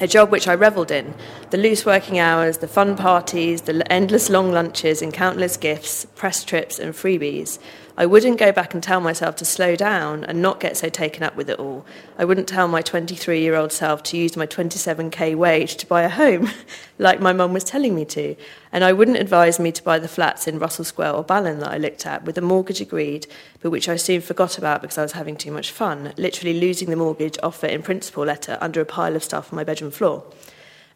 [0.00, 1.12] A job which I revelled in,
[1.50, 6.44] The loose working hours, the fun parties, the endless long lunches and countless gifts, press
[6.44, 7.58] trips and freebies.
[8.00, 11.22] I wouldn't go back and tell myself to slow down and not get so taken
[11.22, 11.84] up with it all.
[12.16, 16.00] I wouldn't tell my 23 year old self to use my 27k wage to buy
[16.04, 16.48] a home,
[16.98, 18.36] like my mum was telling me to.
[18.72, 21.72] And I wouldn't advise me to buy the flats in Russell Square or Balham that
[21.72, 23.26] I looked at with a mortgage agreed,
[23.60, 26.88] but which I soon forgot about because I was having too much fun, literally losing
[26.88, 30.24] the mortgage offer in principle letter under a pile of stuff on my bedroom floor.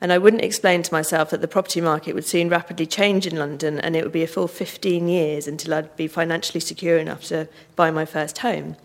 [0.04, 3.36] And I wouldn't explain to myself that the property market would soon rapidly change in
[3.36, 7.24] London and it would be a full 15 years until I'd be financially secure enough
[7.28, 8.76] to buy my first home.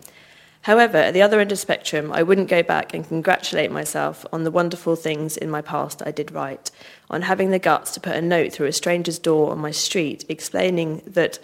[0.62, 4.24] However, at the other end of the spectrum, I wouldn't go back and congratulate myself
[4.32, 6.70] on the wonderful things in my past I did right,
[7.10, 10.24] on having the guts to put a note through a stranger's door on my street
[10.30, 11.38] explaining that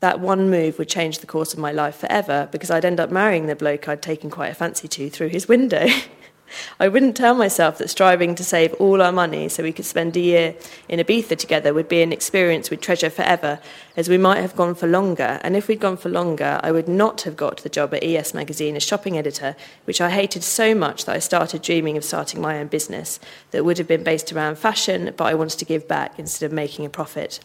[0.00, 3.10] that one move would change the course of my life forever because I'd end up
[3.10, 5.86] marrying the bloke I'd taken quite a fancy to through his window.
[6.80, 10.16] I wouldn't tell myself that striving to save all our money so we could spend
[10.16, 10.54] a year
[10.88, 13.60] in Ibiza together would be an experience we'd treasure forever,
[13.96, 15.40] as we might have gone for longer.
[15.42, 18.34] And if we'd gone for longer, I would not have got the job at ES
[18.34, 22.40] Magazine as shopping editor, which I hated so much that I started dreaming of starting
[22.40, 23.20] my own business
[23.50, 26.52] that would have been based around fashion, but I wanted to give back instead of
[26.52, 27.40] making a profit.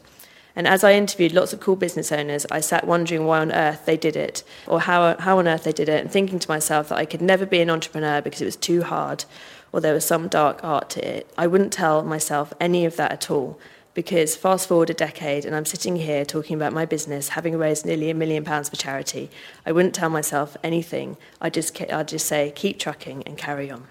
[0.55, 3.85] And as I interviewed lots of cool business owners, I sat wondering why on earth
[3.85, 6.89] they did it, or how, how on earth they did it, and thinking to myself
[6.89, 9.25] that I could never be an entrepreneur because it was too hard,
[9.71, 11.31] or there was some dark art to it.
[11.37, 13.59] I wouldn't tell myself any of that at all,
[13.95, 17.85] because fast forward a decade and I'm sitting here talking about my business, having raised
[17.85, 19.29] nearly a million pounds for charity.
[19.65, 21.17] I wouldn't tell myself anything.
[21.41, 23.87] I just, I'd just say, keep trucking and carry on.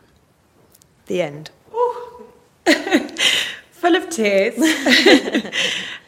[1.06, 1.50] The end.
[3.72, 4.54] Full of tears.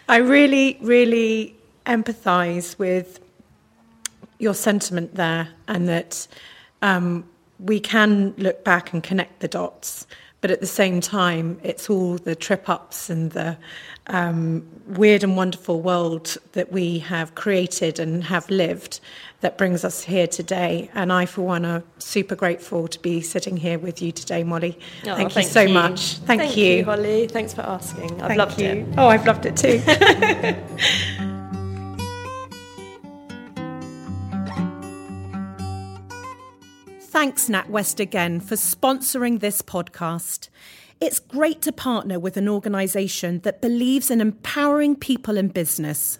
[0.08, 3.20] I really, really empathise with
[4.38, 6.26] your sentiment there, and that
[6.82, 7.24] um,
[7.58, 10.06] we can look back and connect the dots,
[10.44, 13.56] but at the same time, it's all the trip ups and the
[14.08, 19.00] um, weird and wonderful world that we have created and have lived
[19.40, 20.90] that brings us here today.
[20.92, 24.78] And I, for one, are super grateful to be sitting here with you today, Molly.
[25.06, 25.72] Oh, thank, thank you so you.
[25.72, 26.18] much.
[26.18, 26.64] Thank, Thank you.
[26.74, 27.26] you, Holly.
[27.26, 28.20] Thanks for asking.
[28.20, 28.68] I've Thank loved you.
[28.68, 28.86] it.
[28.98, 31.30] Oh, I've loved it too.
[37.14, 40.48] Thanks, NatWest, again for sponsoring this podcast.
[41.00, 46.18] It's great to partner with an organisation that believes in empowering people in business.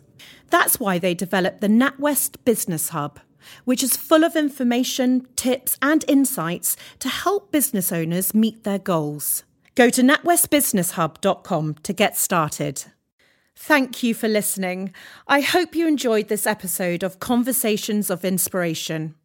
[0.51, 3.19] That's why they developed the NatWest Business Hub,
[3.65, 9.43] which is full of information, tips, and insights to help business owners meet their goals.
[9.75, 12.85] Go to natwestbusinesshub.com to get started.
[13.57, 14.95] Thank you for listening.
[15.27, 19.17] I hope you enjoyed this episode of Conversations of Inspiration.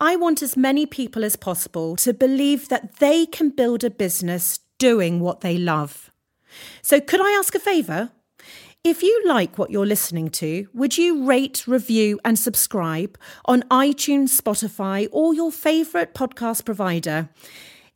[0.00, 4.60] I want as many people as possible to believe that they can build a business
[4.78, 6.12] doing what they love.
[6.82, 8.12] So, could I ask a favour?
[8.84, 14.40] If you like what you're listening to, would you rate, review, and subscribe on iTunes,
[14.40, 17.28] Spotify, or your favourite podcast provider?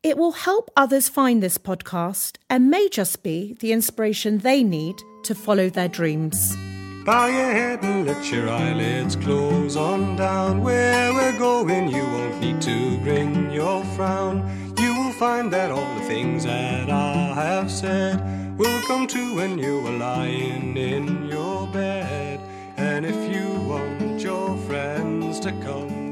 [0.03, 4.97] It will help others find this podcast and may just be the inspiration they need
[5.23, 6.57] to follow their dreams.
[7.05, 10.63] Bow your head and let your eyelids close on down.
[10.63, 14.39] Where we're going, you won't need to bring your frown.
[14.79, 19.59] You will find that all the things that I have said will come true when
[19.59, 22.39] you are lying in your bed.
[22.77, 26.03] And if you want your friends to come